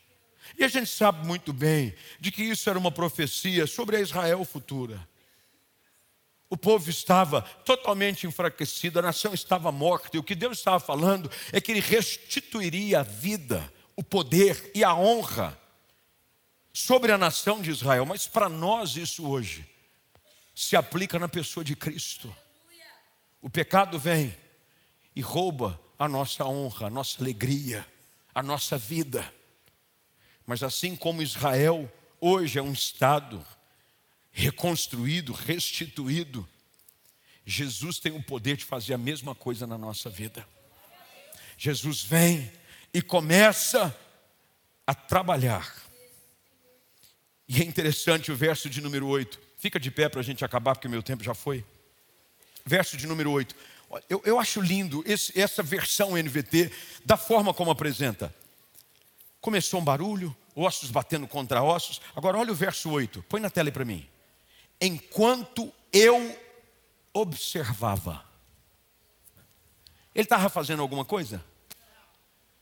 E 0.58 0.64
a 0.64 0.68
gente 0.68 0.88
sabe 0.88 1.26
muito 1.26 1.52
bem 1.52 1.94
de 2.18 2.30
que 2.30 2.42
isso 2.42 2.68
era 2.68 2.78
uma 2.78 2.90
profecia 2.90 3.66
sobre 3.66 3.96
a 3.96 4.00
Israel 4.00 4.44
futura. 4.44 5.08
O 6.50 6.56
povo 6.56 6.90
estava 6.90 7.42
totalmente 7.42 8.26
enfraquecido, 8.26 8.98
a 8.98 9.02
nação 9.02 9.32
estava 9.32 9.70
morta, 9.70 10.16
e 10.16 10.18
o 10.18 10.22
que 10.22 10.34
Deus 10.34 10.58
estava 10.58 10.80
falando 10.80 11.30
é 11.52 11.60
que 11.60 11.70
Ele 11.70 11.80
restituiria 11.80 13.00
a 13.00 13.04
vida, 13.04 13.72
o 13.94 14.02
poder 14.02 14.72
e 14.74 14.82
a 14.82 14.92
honra 14.92 15.56
sobre 16.72 17.12
a 17.12 17.18
nação 17.18 17.62
de 17.62 17.70
Israel. 17.70 18.04
Mas 18.04 18.26
para 18.26 18.48
nós, 18.48 18.96
isso 18.96 19.28
hoje 19.28 19.64
se 20.52 20.74
aplica 20.74 21.20
na 21.20 21.28
pessoa 21.28 21.62
de 21.62 21.76
Cristo. 21.76 22.34
O 23.40 23.48
pecado 23.48 23.96
vem 23.96 24.36
e 25.14 25.20
rouba 25.20 25.80
a 25.96 26.08
nossa 26.08 26.44
honra, 26.44 26.88
a 26.88 26.90
nossa 26.90 27.22
alegria, 27.22 27.86
a 28.34 28.42
nossa 28.42 28.76
vida. 28.76 29.32
Mas 30.44 30.64
assim 30.64 30.96
como 30.96 31.22
Israel 31.22 31.90
hoje 32.20 32.58
é 32.58 32.62
um 32.62 32.72
Estado 32.72 33.46
reconstruído, 34.32 35.32
restituído, 35.32 36.48
Jesus 37.44 37.98
tem 37.98 38.12
o 38.12 38.22
poder 38.22 38.56
de 38.56 38.64
fazer 38.64 38.94
a 38.94 38.98
mesma 38.98 39.34
coisa 39.34 39.66
na 39.66 39.76
nossa 39.76 40.08
vida. 40.08 40.46
Jesus 41.56 42.02
vem 42.02 42.50
e 42.92 43.02
começa 43.02 43.96
a 44.86 44.94
trabalhar. 44.94 45.74
E 47.48 47.60
é 47.60 47.64
interessante 47.64 48.30
o 48.30 48.36
verso 48.36 48.70
de 48.70 48.80
número 48.80 49.06
8. 49.06 49.38
Fica 49.58 49.80
de 49.80 49.90
pé 49.90 50.08
para 50.08 50.20
a 50.20 50.22
gente 50.22 50.44
acabar, 50.44 50.74
porque 50.74 50.88
meu 50.88 51.02
tempo 51.02 51.24
já 51.24 51.34
foi. 51.34 51.64
Verso 52.64 52.96
de 52.96 53.06
número 53.06 53.30
8. 53.30 53.54
Eu, 54.08 54.22
eu 54.24 54.38
acho 54.38 54.60
lindo 54.60 55.02
esse, 55.04 55.38
essa 55.38 55.62
versão 55.62 56.16
NVT, 56.16 56.70
da 57.04 57.16
forma 57.16 57.52
como 57.52 57.70
apresenta. 57.70 58.32
Começou 59.40 59.80
um 59.80 59.84
barulho, 59.84 60.34
ossos 60.54 60.90
batendo 60.90 61.26
contra 61.26 61.62
ossos. 61.62 62.00
Agora 62.14 62.38
olha 62.38 62.52
o 62.52 62.54
verso 62.54 62.90
8, 62.90 63.24
põe 63.28 63.40
na 63.40 63.50
tela 63.50 63.68
aí 63.68 63.72
para 63.72 63.84
mim. 63.84 64.06
Enquanto 64.80 65.72
eu 65.92 66.38
observava. 67.12 68.24
Ele 70.14 70.24
estava 70.24 70.48
fazendo 70.48 70.82
alguma 70.82 71.04
coisa? 71.04 71.44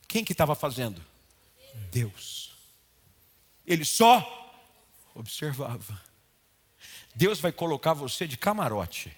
Quem 0.07 0.24
que 0.24 0.33
estava 0.33 0.54
fazendo? 0.54 1.04
Deus. 1.90 2.52
Ele 3.66 3.85
só 3.85 4.35
observava. 5.14 6.00
Deus 7.14 7.40
vai 7.40 7.52
colocar 7.52 7.92
você 7.94 8.26
de 8.26 8.37
camarote. 8.37 9.14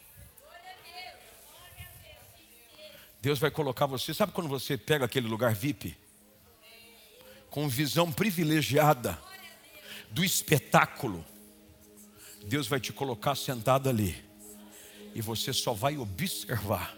Deus 3.20 3.38
vai 3.38 3.50
colocar 3.50 3.84
você, 3.84 4.14
sabe 4.14 4.32
quando 4.32 4.48
você 4.48 4.78
pega 4.78 5.04
aquele 5.04 5.28
lugar 5.28 5.54
VIP? 5.54 5.96
Com 7.50 7.68
visão 7.68 8.10
privilegiada 8.10 9.20
do 10.10 10.24
espetáculo. 10.24 11.24
Deus 12.46 12.66
vai 12.66 12.80
te 12.80 12.92
colocar 12.92 13.34
sentado 13.34 13.88
ali. 13.88 14.16
E 15.14 15.20
você 15.20 15.52
só 15.52 15.72
vai 15.72 15.98
observar 15.98 16.96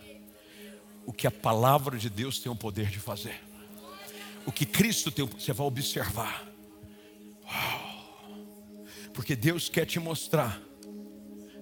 o 1.07 1.12
que 1.12 1.26
a 1.26 1.31
palavra 1.31 1.98
de 1.98 2.09
Deus 2.09 2.38
tem 2.38 2.50
o 2.50 2.57
poder 2.57 2.88
de 2.88 2.98
fazer. 2.98 3.40
O 4.46 4.52
que 4.52 4.66
Cristo 4.66 5.11
tem, 5.11 5.24
você 5.24 5.52
vai 5.52 5.66
observar. 5.66 6.46
Porque 9.14 9.37
Deus 9.37 9.68
quer 9.68 9.87
te 9.87 9.98
mostrar 9.98 10.61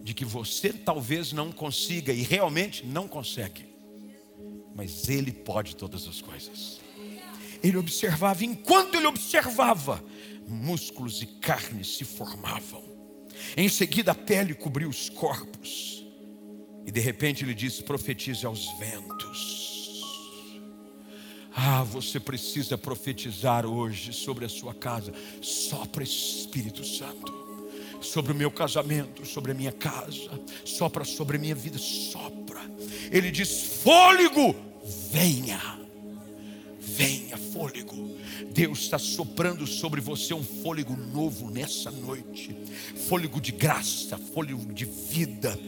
de 0.02 0.14
que 0.14 0.24
você 0.24 0.72
talvez 0.72 1.32
não 1.32 1.52
consiga 1.52 2.12
e 2.12 2.22
realmente 2.22 2.86
não 2.86 3.06
consegue, 3.06 3.68
mas 4.74 5.08
Ele 5.08 5.32
pode 5.32 5.76
todas 5.76 6.06
as 6.06 6.20
coisas. 6.20 6.80
Ele 7.62 7.76
observava, 7.76 8.44
enquanto 8.44 8.94
ele 8.94 9.06
observava, 9.06 10.02
músculos 10.48 11.20
e 11.20 11.26
carnes 11.26 11.96
se 11.96 12.04
formavam. 12.04 12.89
Em 13.56 13.68
seguida, 13.68 14.12
a 14.12 14.14
pele 14.14 14.54
cobriu 14.54 14.88
os 14.88 15.08
corpos. 15.08 16.04
E 16.86 16.90
de 16.90 17.00
repente 17.00 17.44
ele 17.44 17.54
disse: 17.54 17.82
profetize 17.82 18.44
aos 18.46 18.66
ventos. 18.78 19.60
Ah, 21.54 21.82
você 21.82 22.18
precisa 22.18 22.78
profetizar 22.78 23.66
hoje 23.66 24.12
sobre 24.12 24.44
a 24.44 24.48
sua 24.48 24.72
casa. 24.72 25.12
Sopra 25.42 26.02
Espírito 26.02 26.84
Santo 26.84 27.40
sobre 28.00 28.32
o 28.32 28.34
meu 28.34 28.50
casamento, 28.50 29.26
sobre 29.26 29.52
a 29.52 29.54
minha 29.54 29.72
casa, 29.72 30.40
sopra 30.64 31.04
sobre 31.04 31.36
a 31.36 31.40
minha 31.40 31.54
vida, 31.54 31.78
sopra. 31.78 32.60
Ele 33.10 33.30
diz: 33.30 33.82
fôlego, 33.82 34.54
venha, 35.10 35.79
venha, 37.00 37.38
fôlego. 37.38 38.10
Deus 38.52 38.80
está 38.80 38.98
soprando 38.98 39.66
sobre 39.66 40.02
você 40.02 40.34
um 40.34 40.42
fôlego 40.42 40.94
novo 40.94 41.50
nessa 41.50 41.90
noite, 41.90 42.54
fôlego 43.08 43.40
de 43.40 43.52
graça, 43.52 44.18
fôlego 44.18 44.70
de 44.72 44.84
vida, 44.84 45.58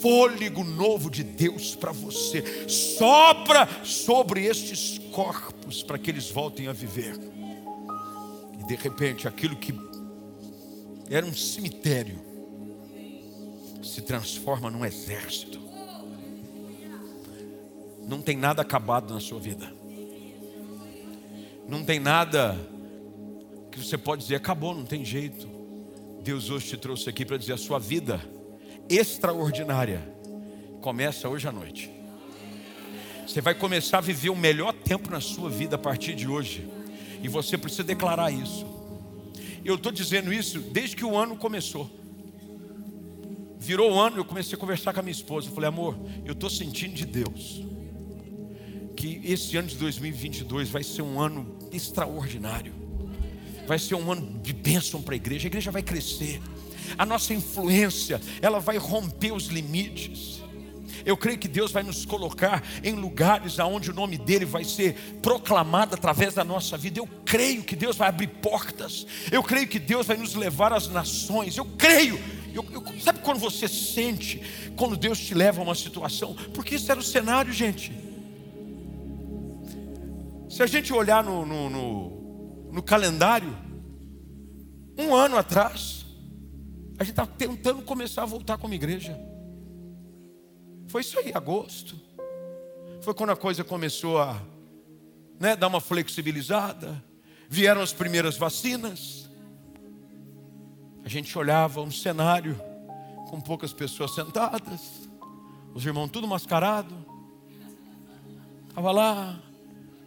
fôlego 0.00 0.62
novo 0.62 1.10
de 1.10 1.24
Deus 1.24 1.74
para 1.74 1.90
você. 1.90 2.68
Sopra 2.68 3.68
sobre 3.82 4.44
estes 4.44 4.98
corpos 5.10 5.82
para 5.82 5.98
que 5.98 6.08
eles 6.08 6.30
voltem 6.30 6.68
a 6.68 6.72
viver. 6.72 7.18
de 8.68 8.76
repente 8.76 9.26
aquilo 9.26 9.56
que 9.56 9.74
era 11.10 11.26
um 11.26 11.34
cemitério 11.34 12.20
se 13.82 14.00
transforma 14.02 14.70
num 14.70 14.84
exército. 14.84 15.58
Não 18.06 18.22
tem 18.22 18.36
nada 18.36 18.62
acabado 18.62 19.12
na 19.12 19.18
sua 19.18 19.40
vida. 19.40 19.79
Não 21.70 21.84
tem 21.84 22.00
nada 22.00 22.58
que 23.70 23.78
você 23.78 23.96
pode 23.96 24.22
dizer, 24.22 24.34
acabou, 24.34 24.74
não 24.74 24.84
tem 24.84 25.04
jeito. 25.04 25.48
Deus 26.20 26.50
hoje 26.50 26.66
te 26.66 26.76
trouxe 26.76 27.08
aqui 27.08 27.24
para 27.24 27.36
dizer 27.36 27.52
a 27.52 27.56
sua 27.56 27.78
vida 27.78 28.20
extraordinária 28.88 30.02
começa 30.80 31.28
hoje 31.28 31.46
à 31.46 31.52
noite. 31.52 31.88
Você 33.24 33.40
vai 33.40 33.54
começar 33.54 33.98
a 33.98 34.00
viver 34.00 34.30
o 34.30 34.36
melhor 34.36 34.72
tempo 34.72 35.12
na 35.12 35.20
sua 35.20 35.48
vida 35.48 35.76
a 35.76 35.78
partir 35.78 36.16
de 36.16 36.26
hoje. 36.26 36.68
E 37.22 37.28
você 37.28 37.56
precisa 37.56 37.84
declarar 37.84 38.32
isso. 38.32 38.66
Eu 39.64 39.76
estou 39.76 39.92
dizendo 39.92 40.32
isso 40.32 40.58
desde 40.58 40.96
que 40.96 41.04
o 41.04 41.16
ano 41.16 41.36
começou. 41.36 41.88
Virou 43.60 43.92
o 43.92 44.00
ano, 44.00 44.16
eu 44.16 44.24
comecei 44.24 44.56
a 44.56 44.58
conversar 44.58 44.92
com 44.92 44.98
a 44.98 45.02
minha 45.04 45.12
esposa. 45.12 45.46
Eu 45.46 45.52
falei, 45.52 45.68
amor, 45.68 45.96
eu 46.24 46.32
estou 46.32 46.50
sentindo 46.50 46.94
de 46.94 47.06
Deus 47.06 47.69
que 49.00 49.18
esse 49.24 49.56
ano 49.56 49.66
de 49.66 49.76
2022 49.76 50.68
vai 50.68 50.84
ser 50.84 51.00
um 51.00 51.18
ano 51.18 51.56
extraordinário. 51.72 52.74
Vai 53.66 53.78
ser 53.78 53.94
um 53.94 54.12
ano 54.12 54.38
de 54.42 54.52
bênção 54.52 55.00
para 55.00 55.14
a 55.14 55.16
igreja. 55.16 55.46
A 55.46 55.48
igreja 55.48 55.70
vai 55.70 55.82
crescer. 55.82 56.38
A 56.98 57.06
nossa 57.06 57.32
influência, 57.32 58.20
ela 58.42 58.60
vai 58.60 58.76
romper 58.76 59.32
os 59.32 59.46
limites. 59.46 60.42
Eu 61.02 61.16
creio 61.16 61.38
que 61.38 61.48
Deus 61.48 61.72
vai 61.72 61.82
nos 61.82 62.04
colocar 62.04 62.62
em 62.84 62.92
lugares 62.92 63.58
aonde 63.58 63.90
o 63.90 63.94
nome 63.94 64.18
dele 64.18 64.44
vai 64.44 64.64
ser 64.64 64.92
proclamado 65.22 65.94
através 65.94 66.34
da 66.34 66.44
nossa 66.44 66.76
vida. 66.76 67.00
Eu 67.00 67.08
creio 67.24 67.62
que 67.62 67.74
Deus 67.74 67.96
vai 67.96 68.10
abrir 68.10 68.26
portas. 68.26 69.06
Eu 69.32 69.42
creio 69.42 69.66
que 69.66 69.78
Deus 69.78 70.08
vai 70.08 70.18
nos 70.18 70.34
levar 70.34 70.74
às 70.74 70.88
nações. 70.88 71.56
Eu 71.56 71.64
creio. 71.64 72.20
Eu, 72.52 72.66
eu, 72.70 72.84
sabe 73.00 73.20
quando 73.20 73.38
você 73.38 73.66
sente 73.66 74.42
quando 74.76 74.94
Deus 74.94 75.18
te 75.18 75.32
leva 75.32 75.62
a 75.62 75.64
uma 75.64 75.74
situação? 75.74 76.34
Porque 76.52 76.74
isso 76.74 76.90
era 76.90 77.00
o 77.00 77.02
cenário, 77.02 77.50
gente. 77.50 78.09
Se 80.50 80.64
a 80.64 80.66
gente 80.66 80.92
olhar 80.92 81.22
no, 81.22 81.46
no, 81.46 81.70
no, 81.70 82.72
no 82.72 82.82
calendário, 82.82 83.56
um 84.98 85.14
ano 85.14 85.38
atrás, 85.38 86.04
a 86.98 87.04
gente 87.04 87.12
está 87.12 87.24
tentando 87.24 87.82
começar 87.82 88.24
a 88.24 88.26
voltar 88.26 88.58
como 88.58 88.74
igreja. 88.74 89.16
Foi 90.88 91.02
isso 91.02 91.16
aí, 91.20 91.30
agosto. 91.32 91.94
Foi 93.00 93.14
quando 93.14 93.30
a 93.30 93.36
coisa 93.36 93.62
começou 93.62 94.20
a 94.20 94.42
né, 95.38 95.54
dar 95.54 95.68
uma 95.68 95.80
flexibilizada. 95.80 97.00
Vieram 97.48 97.80
as 97.80 97.92
primeiras 97.92 98.36
vacinas. 98.36 99.30
A 101.04 101.08
gente 101.08 101.38
olhava 101.38 101.80
um 101.80 101.92
cenário 101.92 102.60
com 103.30 103.40
poucas 103.40 103.72
pessoas 103.72 104.16
sentadas, 104.16 105.08
os 105.72 105.86
irmãos 105.86 106.08
tudo 106.08 106.26
mascarado. 106.26 106.92
Estava 108.68 108.90
lá, 108.90 109.40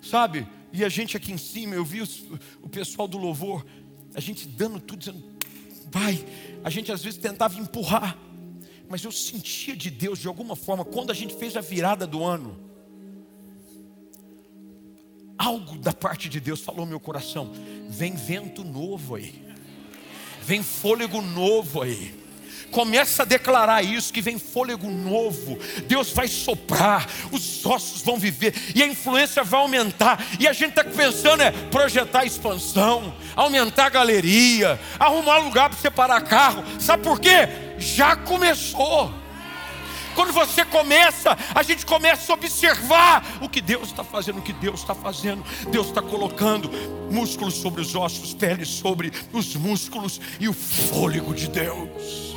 sabe? 0.03 0.47
E 0.71 0.83
a 0.83 0.89
gente 0.89 1.15
aqui 1.15 1.31
em 1.31 1.37
cima, 1.37 1.75
eu 1.75 1.85
vi 1.85 2.01
os, 2.01 2.23
o 2.61 2.69
pessoal 2.69 3.07
do 3.07 3.17
louvor, 3.17 3.65
a 4.13 4.19
gente 4.19 4.47
dando 4.47 4.79
tudo, 4.79 4.99
dizendo, 4.99 5.23
vai. 5.91 6.23
A 6.63 6.69
gente 6.69 6.91
às 6.91 7.03
vezes 7.03 7.19
tentava 7.19 7.59
empurrar 7.59 8.17
mas 8.93 9.03
eu 9.03 9.11
sentia 9.11 9.75
de 9.75 9.89
Deus 9.89 10.19
de 10.19 10.27
alguma 10.27 10.55
forma, 10.55 10.85
quando 10.85 11.09
a 11.09 11.15
gente 11.15 11.33
fez 11.33 11.57
a 11.57 11.61
virada 11.61 12.05
do 12.05 12.23
ano, 12.23 12.59
algo 15.35 15.79
da 15.79 15.91
parte 15.91 16.29
de 16.29 16.39
Deus 16.39 16.61
falou 16.61 16.81
no 16.81 16.91
meu 16.91 16.99
coração: 16.99 17.51
vem 17.89 18.13
vento 18.13 18.63
novo 18.63 19.15
aí, 19.15 19.43
vem 20.43 20.61
fôlego 20.61 21.23
novo 21.23 21.81
aí. 21.81 22.22
Começa 22.73 23.23
a 23.23 23.25
declarar 23.25 23.83
isso, 23.83 24.11
que 24.11 24.21
vem 24.21 24.37
fôlego 24.37 24.89
novo, 24.89 25.57
Deus 25.87 26.11
vai 26.11 26.27
soprar, 26.27 27.07
os 27.31 27.65
ossos 27.65 28.01
vão 28.01 28.17
viver, 28.17 28.53
e 28.75 28.83
a 28.83 28.87
influência 28.87 29.43
vai 29.43 29.61
aumentar, 29.61 30.25
e 30.39 30.47
a 30.47 30.53
gente 30.53 30.71
está 30.71 30.83
pensando 30.83 31.41
é 31.43 31.51
projetar 31.51 32.25
expansão, 32.25 33.13
aumentar 33.35 33.85
a 33.85 33.89
galeria, 33.89 34.79
arrumar 34.99 35.37
lugar 35.37 35.69
para 35.69 35.77
separar 35.77 36.21
carro, 36.21 36.63
sabe 36.79 37.03
por 37.03 37.19
quê? 37.19 37.47
já 37.83 38.15
começou. 38.15 39.11
Quando 40.15 40.31
você 40.31 40.63
começa, 40.63 41.35
a 41.55 41.63
gente 41.63 41.85
começa 41.85 42.31
a 42.31 42.35
observar 42.35 43.25
o 43.41 43.49
que 43.49 43.59
Deus 43.59 43.89
está 43.89 44.03
fazendo, 44.03 44.39
o 44.39 44.41
que 44.43 44.53
Deus 44.53 44.81
está 44.81 44.93
fazendo. 44.93 45.43
Deus 45.71 45.87
está 45.87 46.03
colocando 46.03 46.69
músculos 47.11 47.55
sobre 47.55 47.81
os 47.81 47.95
ossos, 47.95 48.33
pele 48.33 48.63
sobre 48.63 49.11
os 49.31 49.55
músculos 49.55 50.21
e 50.39 50.47
o 50.47 50.53
fôlego 50.53 51.33
de 51.33 51.47
Deus. 51.47 52.32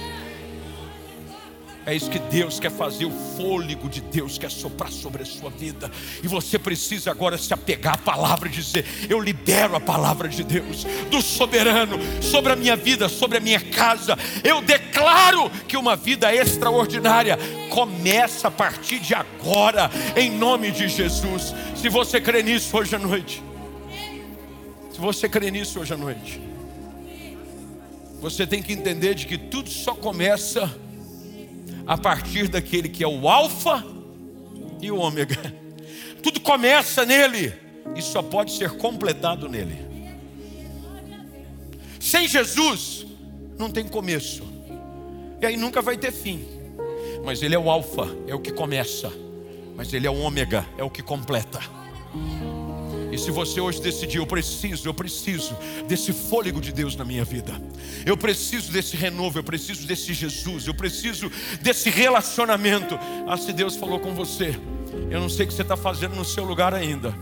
É 1.86 1.94
isso 1.94 2.10
que 2.10 2.18
Deus 2.18 2.58
quer 2.58 2.72
fazer, 2.72 3.04
o 3.04 3.12
fôlego 3.36 3.88
de 3.88 4.00
Deus 4.00 4.36
quer 4.36 4.50
soprar 4.50 4.90
sobre 4.90 5.22
a 5.22 5.24
sua 5.24 5.48
vida. 5.50 5.88
E 6.20 6.26
você 6.26 6.58
precisa 6.58 7.12
agora 7.12 7.38
se 7.38 7.54
apegar 7.54 7.94
à 7.94 7.98
palavra 7.98 8.48
e 8.48 8.50
dizer: 8.50 8.84
Eu 9.08 9.20
libero 9.20 9.76
a 9.76 9.80
palavra 9.80 10.28
de 10.28 10.42
Deus, 10.42 10.84
do 11.08 11.22
soberano, 11.22 11.96
sobre 12.20 12.52
a 12.52 12.56
minha 12.56 12.74
vida, 12.74 13.08
sobre 13.08 13.38
a 13.38 13.40
minha 13.40 13.60
casa. 13.60 14.18
Eu 14.42 14.60
declaro 14.60 15.48
que 15.68 15.76
uma 15.76 15.94
vida 15.94 16.34
extraordinária 16.34 17.38
começa 17.70 18.48
a 18.48 18.50
partir 18.50 18.98
de 18.98 19.14
agora, 19.14 19.88
em 20.16 20.28
nome 20.28 20.72
de 20.72 20.88
Jesus. 20.88 21.54
Se 21.76 21.88
você 21.88 22.20
crê 22.20 22.42
nisso 22.42 22.76
hoje 22.76 22.96
à 22.96 22.98
noite, 22.98 23.40
se 24.92 24.98
você 24.98 25.28
crê 25.28 25.52
nisso 25.52 25.78
hoje 25.78 25.94
à 25.94 25.96
noite, 25.96 26.40
você 28.20 28.44
tem 28.44 28.60
que 28.60 28.72
entender 28.72 29.14
de 29.14 29.24
que 29.24 29.38
tudo 29.38 29.70
só 29.70 29.94
começa 29.94 30.84
a 31.86 31.96
partir 31.96 32.48
daquele 32.48 32.88
que 32.88 33.04
é 33.04 33.08
o 33.08 33.28
Alfa 33.28 33.84
e 34.80 34.90
o 34.90 34.98
Ômega. 34.98 35.54
Tudo 36.22 36.40
começa 36.40 37.04
nele 37.06 37.52
e 37.94 38.02
só 38.02 38.22
pode 38.22 38.52
ser 38.52 38.70
completado 38.72 39.48
nele. 39.48 39.86
Sem 42.00 42.26
Jesus, 42.26 43.06
não 43.58 43.70
tem 43.70 43.86
começo, 43.86 44.42
e 45.40 45.46
aí 45.46 45.56
nunca 45.56 45.80
vai 45.80 45.96
ter 45.96 46.12
fim. 46.12 46.44
Mas 47.24 47.42
Ele 47.42 47.54
é 47.54 47.58
o 47.58 47.70
Alfa, 47.70 48.08
é 48.26 48.34
o 48.34 48.40
que 48.40 48.52
começa, 48.52 49.12
mas 49.76 49.92
Ele 49.92 50.06
é 50.06 50.10
o 50.10 50.18
Ômega, 50.20 50.66
é 50.78 50.84
o 50.84 50.90
que 50.90 51.02
completa. 51.02 51.60
E 53.16 53.18
se 53.18 53.30
você 53.30 53.62
hoje 53.62 53.80
decidir, 53.80 54.18
eu 54.18 54.26
preciso, 54.26 54.86
eu 54.86 54.92
preciso 54.92 55.56
desse 55.88 56.12
fôlego 56.12 56.60
de 56.60 56.70
Deus 56.70 56.94
na 56.94 57.02
minha 57.02 57.24
vida, 57.24 57.58
eu 58.04 58.14
preciso 58.14 58.70
desse 58.70 58.94
renovo, 58.94 59.38
eu 59.38 59.42
preciso 59.42 59.86
desse 59.86 60.12
Jesus, 60.12 60.66
eu 60.66 60.74
preciso 60.74 61.32
desse 61.62 61.88
relacionamento. 61.88 62.98
Ah, 63.26 63.38
se 63.38 63.54
Deus 63.54 63.74
falou 63.74 64.00
com 64.00 64.14
você, 64.14 64.54
eu 65.08 65.18
não 65.18 65.30
sei 65.30 65.46
o 65.46 65.48
que 65.48 65.54
você 65.54 65.62
está 65.62 65.78
fazendo 65.78 66.14
no 66.14 66.26
seu 66.26 66.44
lugar 66.44 66.74
ainda, 66.74 67.14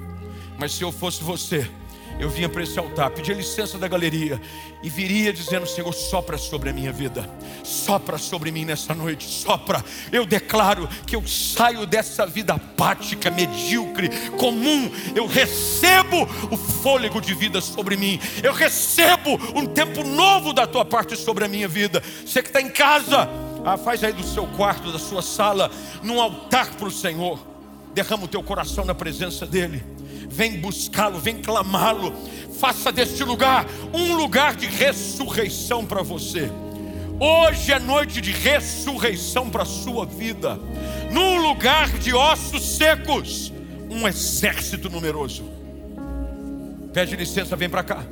mas 0.59 0.73
se 0.73 0.83
eu 0.83 0.91
fosse 0.91 1.23
você, 1.23 1.71
eu 2.19 2.31
vinha 2.31 2.49
para 2.49 2.63
esse 2.63 2.79
altar, 2.79 3.11
pedia 3.11 3.35
licença 3.35 3.77
da 3.77 3.89
galeria 3.89 4.41
e 4.83 4.89
viria 4.89 5.33
dizendo: 5.33 5.67
Senhor, 5.67 5.93
sopra 5.93 6.39
sobre 6.39 6.71
a 6.71 6.73
minha 6.73 6.93
vida, 6.93 7.29
sopra 7.63 8.19
sobre 8.19 8.51
mim 8.51 8.65
nessa 8.65 8.95
noite, 8.95 9.25
sopra. 9.25 9.85
Eu 10.13 10.25
declaro 10.25 10.89
que 11.07 11.17
eu 11.17 11.27
saio 11.27 11.87
dessa 11.87 12.27
vida 12.27 12.55
apática, 12.55 13.31
medíocre, 13.31 14.09
comum. 14.39 14.91
Eu 15.15 15.27
recebo 15.27 16.23
o 16.51 16.57
fôlego 16.57 17.21
de 17.21 17.35
vida 17.35 17.61
sobre 17.61 17.97
mim, 17.97 18.21
eu 18.43 18.53
recebo 18.53 19.31
um 19.55 19.67
tempo 19.67 20.05
novo 20.05 20.53
da 20.53 20.67
tua 20.67 20.85
parte 20.85 21.17
sobre 21.17 21.45
a 21.45 21.49
minha 21.49 21.69
vida. 21.69 22.03
Você 22.25 22.43
que 22.43 22.49
está 22.49 22.61
em 22.61 22.71
casa, 22.71 23.29
ah, 23.65 23.77
faz 23.77 24.05
aí 24.05 24.13
do 24.13 24.23
seu 24.23 24.47
quarto, 24.47 24.93
da 24.93 24.99
sua 24.99 25.23
sala, 25.23 25.71
num 26.03 26.21
altar 26.21 26.75
para 26.75 26.87
o 26.87 26.93
Senhor, 26.93 27.39
derrama 27.93 28.25
o 28.25 28.29
teu 28.29 28.43
coração 28.43 28.85
na 28.85 28.95
presença 28.95 29.47
dEle 29.47 29.94
vem 30.35 30.59
buscá-lo, 30.59 31.19
vem 31.19 31.41
clamá-lo. 31.41 32.13
Faça 32.59 32.91
deste 32.91 33.23
lugar 33.23 33.67
um 33.93 34.17
lugar 34.17 34.57
de 34.57 34.67
ressurreição 34.67 35.87
para 35.87 36.03
você. 36.03 36.51
Hoje 37.21 37.73
é 37.73 37.79
noite 37.79 38.21
de 38.21 38.33
ressurreição 38.33 39.49
para 39.49 39.63
a 39.63 39.67
sua 39.67 40.05
vida. 40.05 40.59
Num 41.13 41.41
lugar 41.41 41.89
de 41.99 42.13
ossos 42.13 42.77
secos, 42.77 43.53
um 43.89 44.07
exército 44.09 44.91
numeroso. 44.91 45.45
Pede 46.93 47.15
licença, 47.15 47.55
vem 47.55 47.71
para 47.71 47.85
cá. 47.85 48.05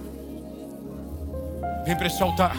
Vem 1.84 1.96
para 1.96 2.06
esse 2.06 2.22
altar. 2.22 2.56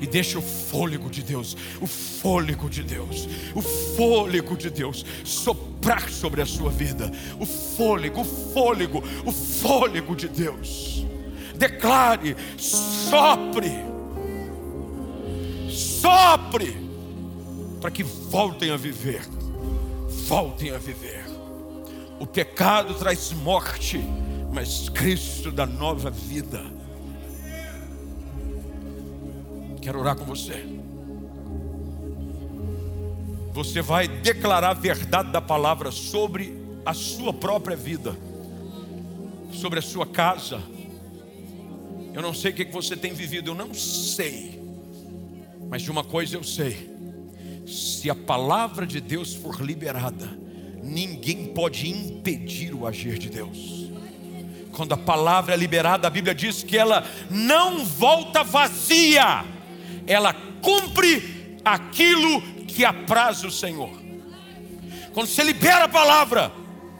E 0.00 0.06
deixa 0.06 0.38
o 0.38 0.42
fôlego 0.42 1.08
de 1.08 1.22
Deus, 1.22 1.56
o 1.80 1.86
fôlego 1.86 2.68
de 2.68 2.82
Deus, 2.82 3.28
o 3.54 3.62
fôlego 3.62 4.56
de 4.56 4.68
Deus 4.68 5.04
soprar 5.24 6.10
sobre 6.10 6.42
a 6.42 6.46
sua 6.46 6.70
vida. 6.70 7.10
O 7.40 7.46
fôlego, 7.46 8.20
o 8.20 8.24
fôlego, 8.24 9.02
o 9.24 9.32
fôlego 9.32 10.14
de 10.14 10.28
Deus. 10.28 11.06
Declare, 11.56 12.36
sopre, 12.58 13.72
sopre, 15.70 16.76
para 17.80 17.90
que 17.90 18.02
voltem 18.02 18.70
a 18.70 18.76
viver, 18.76 19.22
voltem 20.28 20.70
a 20.70 20.78
viver. 20.78 21.24
O 22.20 22.26
pecado 22.26 22.94
traz 22.94 23.32
morte, 23.32 24.00
mas 24.52 24.88
Cristo 24.88 25.50
da 25.50 25.66
nova 25.66 26.10
vida. 26.10 26.75
Quero 29.86 30.00
orar 30.00 30.16
com 30.16 30.24
você. 30.24 30.66
Você 33.52 33.80
vai 33.80 34.08
declarar 34.08 34.70
a 34.70 34.74
verdade 34.74 35.30
da 35.30 35.40
palavra 35.40 35.92
sobre 35.92 36.60
a 36.84 36.92
sua 36.92 37.32
própria 37.32 37.76
vida, 37.76 38.16
sobre 39.52 39.78
a 39.78 39.82
sua 39.82 40.04
casa. 40.04 40.60
Eu 42.12 42.20
não 42.20 42.34
sei 42.34 42.50
o 42.50 42.54
que 42.54 42.64
você 42.64 42.96
tem 42.96 43.12
vivido, 43.12 43.52
eu 43.52 43.54
não 43.54 43.72
sei, 43.72 44.60
mas 45.70 45.82
de 45.82 45.90
uma 45.92 46.02
coisa 46.02 46.36
eu 46.36 46.42
sei: 46.42 46.90
se 47.64 48.10
a 48.10 48.14
palavra 48.16 48.88
de 48.88 49.00
Deus 49.00 49.34
for 49.34 49.60
liberada, 49.62 50.36
ninguém 50.82 51.46
pode 51.54 51.88
impedir 51.88 52.74
o 52.74 52.88
agir 52.88 53.18
de 53.18 53.30
Deus. 53.30 53.88
Quando 54.72 54.94
a 54.94 54.98
palavra 54.98 55.54
é 55.54 55.56
liberada, 55.56 56.08
a 56.08 56.10
Bíblia 56.10 56.34
diz 56.34 56.64
que 56.64 56.76
ela 56.76 57.06
não 57.30 57.84
volta 57.84 58.42
vazia, 58.42 59.54
ela 60.06 60.34
cumpre 60.62 61.58
aquilo 61.64 62.40
que 62.66 62.84
apraz 62.84 63.42
o 63.44 63.50
Senhor. 63.50 63.90
Quando 65.12 65.28
você 65.28 65.42
libera 65.42 65.84
a 65.84 65.88
palavra, 65.88 66.52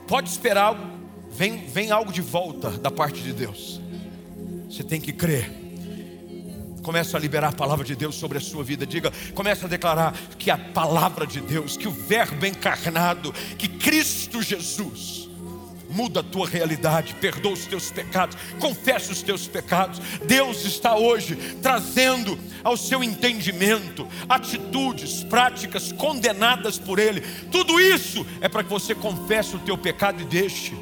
pode 0.08 0.28
esperar 0.28 0.64
algo, 0.64 0.86
vem, 1.30 1.66
vem 1.66 1.90
algo 1.90 2.12
de 2.12 2.22
volta 2.22 2.70
da 2.70 2.90
parte 2.90 3.20
de 3.20 3.32
Deus. 3.32 3.80
Você 4.68 4.82
tem 4.82 5.00
que 5.00 5.12
crer. 5.12 5.50
Começa 6.82 7.16
a 7.16 7.20
liberar 7.20 7.48
a 7.48 7.52
palavra 7.52 7.84
de 7.84 7.96
Deus 7.96 8.14
sobre 8.14 8.38
a 8.38 8.40
sua 8.40 8.62
vida. 8.62 8.86
Diga, 8.86 9.12
começa 9.34 9.66
a 9.66 9.68
declarar 9.68 10.16
que 10.38 10.50
a 10.50 10.56
palavra 10.56 11.26
de 11.26 11.40
Deus, 11.40 11.76
que 11.76 11.88
o 11.88 11.90
Verbo 11.90 12.46
encarnado, 12.46 13.32
que 13.58 13.68
Cristo 13.68 14.40
Jesus 14.40 15.25
muda 15.96 16.20
a 16.20 16.22
tua 16.22 16.46
realidade, 16.46 17.14
perdoa 17.14 17.54
os 17.54 17.64
teus 17.64 17.90
pecados, 17.90 18.36
confessa 18.60 19.12
os 19.12 19.22
teus 19.22 19.48
pecados. 19.48 19.98
Deus 20.26 20.64
está 20.66 20.94
hoje 20.94 21.36
trazendo 21.62 22.38
ao 22.62 22.76
seu 22.76 23.02
entendimento 23.02 24.06
atitudes, 24.28 25.24
práticas 25.24 25.92
condenadas 25.92 26.78
por 26.78 26.98
Ele. 26.98 27.22
Tudo 27.50 27.80
isso 27.80 28.26
é 28.42 28.48
para 28.48 28.62
que 28.62 28.68
você 28.68 28.94
confesse 28.94 29.56
o 29.56 29.60
teu 29.60 29.78
pecado 29.78 30.20
e 30.20 30.26
deixe 30.26 30.74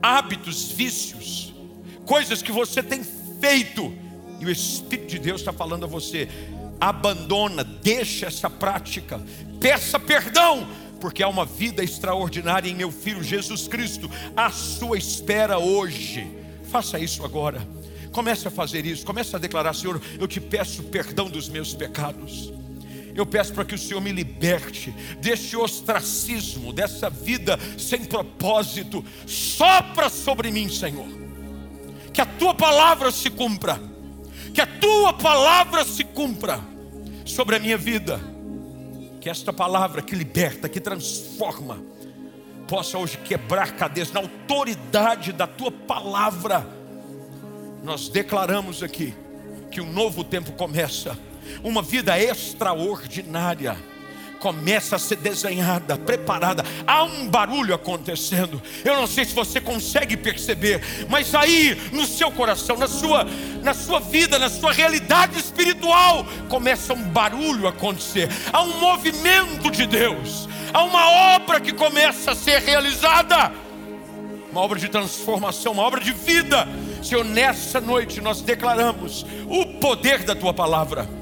hábitos, 0.00 0.72
vícios, 0.72 1.52
coisas 2.06 2.40
que 2.40 2.52
você 2.52 2.82
tem 2.82 3.04
feito. 3.38 3.92
E 4.40 4.46
o 4.46 4.50
Espírito 4.50 5.10
de 5.10 5.18
Deus 5.18 5.42
está 5.42 5.52
falando 5.52 5.84
a 5.84 5.88
você: 5.88 6.26
abandona, 6.80 7.62
deixa 7.62 8.26
essa 8.26 8.48
prática, 8.48 9.20
peça 9.60 9.98
perdão, 9.98 10.66
porque 11.00 11.22
há 11.22 11.28
uma 11.28 11.44
vida 11.44 11.82
extraordinária 11.82 12.70
em 12.70 12.74
meu 12.74 12.90
filho 12.90 13.22
Jesus 13.22 13.68
Cristo 13.68 14.10
à 14.36 14.50
sua 14.50 14.98
espera 14.98 15.58
hoje. 15.58 16.26
Faça 16.70 16.98
isso 16.98 17.24
agora. 17.24 17.66
Comece 18.12 18.48
a 18.48 18.50
fazer 18.50 18.84
isso, 18.86 19.04
comece 19.04 19.34
a 19.36 19.38
declarar, 19.38 19.74
Senhor, 19.74 20.00
eu 20.18 20.26
te 20.26 20.40
peço 20.40 20.82
perdão 20.84 21.28
dos 21.28 21.48
meus 21.48 21.74
pecados. 21.74 22.52
Eu 23.14 23.26
peço 23.26 23.52
para 23.52 23.64
que 23.64 23.74
o 23.74 23.78
Senhor 23.78 24.00
me 24.00 24.12
liberte 24.12 24.94
deste 25.20 25.56
ostracismo, 25.56 26.72
dessa 26.72 27.10
vida 27.10 27.58
sem 27.76 28.04
propósito. 28.04 29.04
Sopra 29.26 30.08
sobre 30.08 30.50
mim, 30.50 30.68
Senhor 30.68 31.18
que 32.18 32.22
a 32.22 32.26
tua 32.26 32.52
palavra 32.52 33.12
se 33.12 33.30
cumpra, 33.30 33.80
que 34.52 34.60
a 34.60 34.66
tua 34.66 35.12
palavra 35.12 35.84
se 35.84 36.02
cumpra 36.02 36.60
sobre 37.24 37.54
a 37.54 37.60
minha 37.60 37.78
vida, 37.78 38.20
que 39.20 39.28
esta 39.28 39.52
palavra 39.52 40.02
que 40.02 40.14
liberta, 40.14 40.68
que 40.68 40.80
transforma, 40.80 41.82
possa 42.68 42.98
hoje 42.98 43.16
quebrar 43.18 43.72
cadeias 43.72 44.12
na 44.12 44.20
autoridade 44.20 45.32
da 45.32 45.46
tua 45.46 45.70
palavra. 45.70 46.66
Nós 47.82 48.08
declaramos 48.08 48.82
aqui 48.82 49.14
que 49.70 49.80
um 49.80 49.92
novo 49.92 50.22
tempo 50.22 50.52
começa, 50.52 51.18
uma 51.62 51.82
vida 51.82 52.18
extraordinária 52.18 53.76
começa 54.38 54.96
a 54.96 54.98
ser 54.98 55.16
desenhada, 55.16 55.96
preparada. 55.96 56.64
Há 56.86 57.04
um 57.04 57.28
barulho 57.28 57.74
acontecendo. 57.74 58.60
Eu 58.84 58.96
não 58.96 59.06
sei 59.06 59.24
se 59.24 59.34
você 59.34 59.60
consegue 59.60 60.16
perceber, 60.16 60.80
mas 61.08 61.34
aí 61.34 61.76
no 61.92 62.06
seu 62.06 62.30
coração, 62.30 62.76
na 62.76 62.88
sua, 62.88 63.26
na 63.62 63.74
sua 63.74 64.00
vida, 64.00 64.38
na 64.38 64.48
sua 64.48 64.72
realidade 64.72 65.38
espiritual, 65.38 66.24
começa 66.48 66.92
um 66.94 67.02
barulho 67.02 67.66
a 67.66 67.70
acontecer. 67.70 68.28
Há 68.52 68.62
um 68.62 68.78
movimento 68.80 69.70
de 69.70 69.86
Deus. 69.86 70.48
Há 70.72 70.82
uma 70.84 71.34
obra 71.36 71.60
que 71.60 71.72
começa 71.72 72.32
a 72.32 72.34
ser 72.34 72.60
realizada. 72.60 73.52
Uma 74.50 74.62
obra 74.62 74.78
de 74.78 74.88
transformação, 74.88 75.72
uma 75.72 75.82
obra 75.82 76.00
de 76.00 76.12
vida. 76.12 76.66
Senhor, 77.02 77.24
nessa 77.24 77.80
noite 77.80 78.20
nós 78.20 78.40
declaramos 78.40 79.24
o 79.46 79.64
poder 79.78 80.24
da 80.24 80.34
tua 80.34 80.52
palavra 80.52 81.17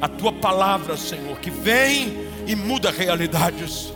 a 0.00 0.08
tua 0.08 0.32
palavra, 0.32 0.96
Senhor, 0.96 1.38
que 1.38 1.50
vem 1.50 2.26
e 2.46 2.54
muda 2.54 2.90
realidades. 2.90 3.92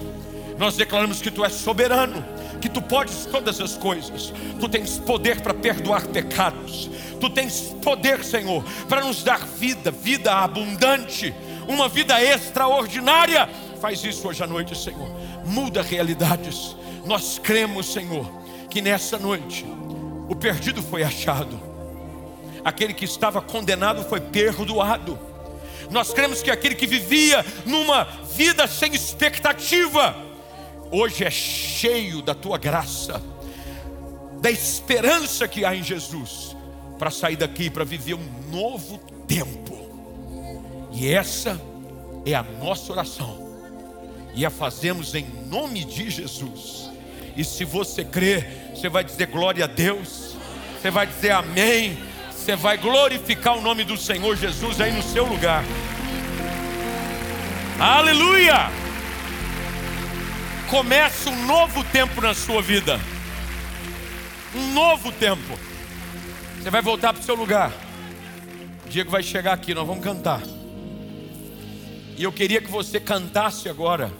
Nós 0.58 0.76
declaramos 0.76 1.20
que 1.20 1.30
tu 1.30 1.44
és 1.44 1.52
soberano, 1.52 2.24
que 2.60 2.68
tu 2.68 2.82
podes 2.82 3.26
todas 3.26 3.60
as 3.60 3.76
coisas, 3.76 4.32
tu 4.58 4.68
tens 4.68 4.98
poder 4.98 5.40
para 5.40 5.54
perdoar 5.54 6.06
pecados, 6.06 6.90
tu 7.18 7.30
tens 7.30 7.74
poder, 7.82 8.22
Senhor, 8.22 8.62
para 8.88 9.02
nos 9.02 9.22
dar 9.22 9.46
vida, 9.46 9.90
vida 9.90 10.32
abundante, 10.32 11.34
uma 11.66 11.88
vida 11.88 12.22
extraordinária. 12.22 13.48
Faz 13.80 14.04
isso 14.04 14.28
hoje 14.28 14.42
à 14.42 14.46
noite, 14.46 14.76
Senhor, 14.76 15.10
muda 15.46 15.80
realidades. 15.80 16.76
Nós 17.06 17.38
cremos, 17.38 17.92
Senhor, 17.92 18.30
que 18.68 18.82
nessa 18.82 19.18
noite 19.18 19.64
o 20.28 20.36
perdido 20.36 20.82
foi 20.82 21.02
achado, 21.02 21.58
aquele 22.64 22.92
que 22.92 23.04
estava 23.04 23.40
condenado 23.40 24.04
foi 24.04 24.20
perdoado 24.20 25.29
nós 25.90 26.12
cremos 26.12 26.42
que 26.42 26.50
aquele 26.50 26.74
que 26.74 26.86
vivia 26.86 27.44
numa 27.66 28.04
vida 28.36 28.66
sem 28.66 28.94
expectativa, 28.94 30.16
hoje 30.90 31.24
é 31.24 31.30
cheio 31.30 32.22
da 32.22 32.34
tua 32.34 32.58
graça, 32.58 33.20
da 34.40 34.50
esperança 34.50 35.48
que 35.48 35.64
há 35.64 35.74
em 35.74 35.82
Jesus, 35.82 36.56
para 36.98 37.10
sair 37.10 37.36
daqui 37.36 37.68
para 37.68 37.84
viver 37.84 38.14
um 38.14 38.50
novo 38.50 38.98
tempo. 39.26 39.78
E 40.92 41.12
essa 41.12 41.60
é 42.24 42.34
a 42.34 42.42
nossa 42.42 42.92
oração, 42.92 43.50
e 44.34 44.46
a 44.46 44.50
fazemos 44.50 45.14
em 45.14 45.26
nome 45.48 45.84
de 45.84 46.08
Jesus. 46.08 46.88
E 47.36 47.44
se 47.44 47.64
você 47.64 48.04
crê, 48.04 48.44
você 48.74 48.88
vai 48.88 49.02
dizer 49.02 49.26
glória 49.26 49.64
a 49.64 49.68
Deus, 49.68 50.36
você 50.80 50.90
vai 50.90 51.06
dizer 51.06 51.32
amém 51.32 52.09
você 52.40 52.56
vai 52.56 52.78
glorificar 52.78 53.58
o 53.58 53.60
nome 53.60 53.84
do 53.84 53.98
Senhor 53.98 54.34
Jesus 54.34 54.80
aí 54.80 54.90
no 54.90 55.02
seu 55.02 55.26
lugar. 55.26 55.62
Aleluia! 57.78 58.70
Começa 60.70 61.28
um 61.28 61.46
novo 61.46 61.84
tempo 61.84 62.18
na 62.22 62.32
sua 62.32 62.62
vida. 62.62 62.98
Um 64.54 64.72
novo 64.72 65.12
tempo. 65.12 65.58
Você 66.58 66.70
vai 66.70 66.80
voltar 66.80 67.12
para 67.12 67.20
o 67.20 67.24
seu 67.24 67.34
lugar. 67.34 67.72
O 68.86 68.88
Diego 68.88 69.10
vai 69.10 69.22
chegar 69.22 69.52
aqui, 69.52 69.74
nós 69.74 69.86
vamos 69.86 70.02
cantar. 70.02 70.40
E 72.16 72.22
eu 72.24 72.32
queria 72.32 72.62
que 72.62 72.70
você 72.70 72.98
cantasse 72.98 73.68
agora, 73.68 74.10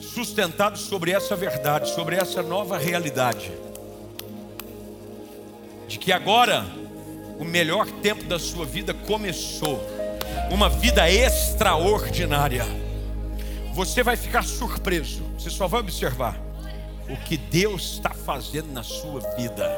sustentado 0.00 0.78
sobre 0.78 1.10
essa 1.10 1.36
verdade, 1.36 1.90
sobre 1.90 2.16
essa 2.16 2.42
nova 2.42 2.78
realidade 2.78 3.52
de 5.94 5.98
que 6.00 6.10
agora 6.10 6.66
o 7.38 7.44
melhor 7.44 7.86
tempo 7.86 8.24
da 8.24 8.36
sua 8.36 8.66
vida 8.66 8.92
começou, 8.92 9.80
uma 10.50 10.68
vida 10.68 11.08
extraordinária. 11.08 12.66
Você 13.72 14.02
vai 14.02 14.16
ficar 14.16 14.42
surpreso, 14.42 15.22
você 15.38 15.48
só 15.50 15.68
vai 15.68 15.78
observar 15.78 16.36
o 17.08 17.16
que 17.18 17.36
Deus 17.36 17.92
está 17.92 18.10
fazendo 18.10 18.72
na 18.72 18.82
sua 18.82 19.20
vida, 19.36 19.70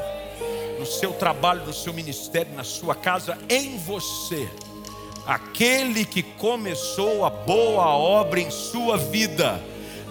no 0.79 0.87
seu 0.87 1.13
trabalho, 1.13 1.63
no 1.67 1.73
seu 1.73 1.93
ministério, 1.93 2.51
na 2.55 2.63
sua 2.63 2.95
casa, 2.95 3.37
em 3.47 3.77
você. 3.77 4.49
Aquele 5.27 6.03
que 6.03 6.23
começou 6.23 7.25
a 7.25 7.29
boa 7.29 7.95
obra 7.95 8.39
em 8.39 8.49
sua 8.49 8.97
vida, 8.97 9.61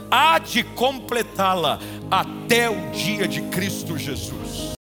há 0.09 0.39
de 0.39 0.63
completá-la 0.63 1.81
até 2.09 2.71
o 2.71 2.91
dia 2.93 3.27
de 3.27 3.43
Cristo 3.43 3.99
Jesus. 3.99 4.67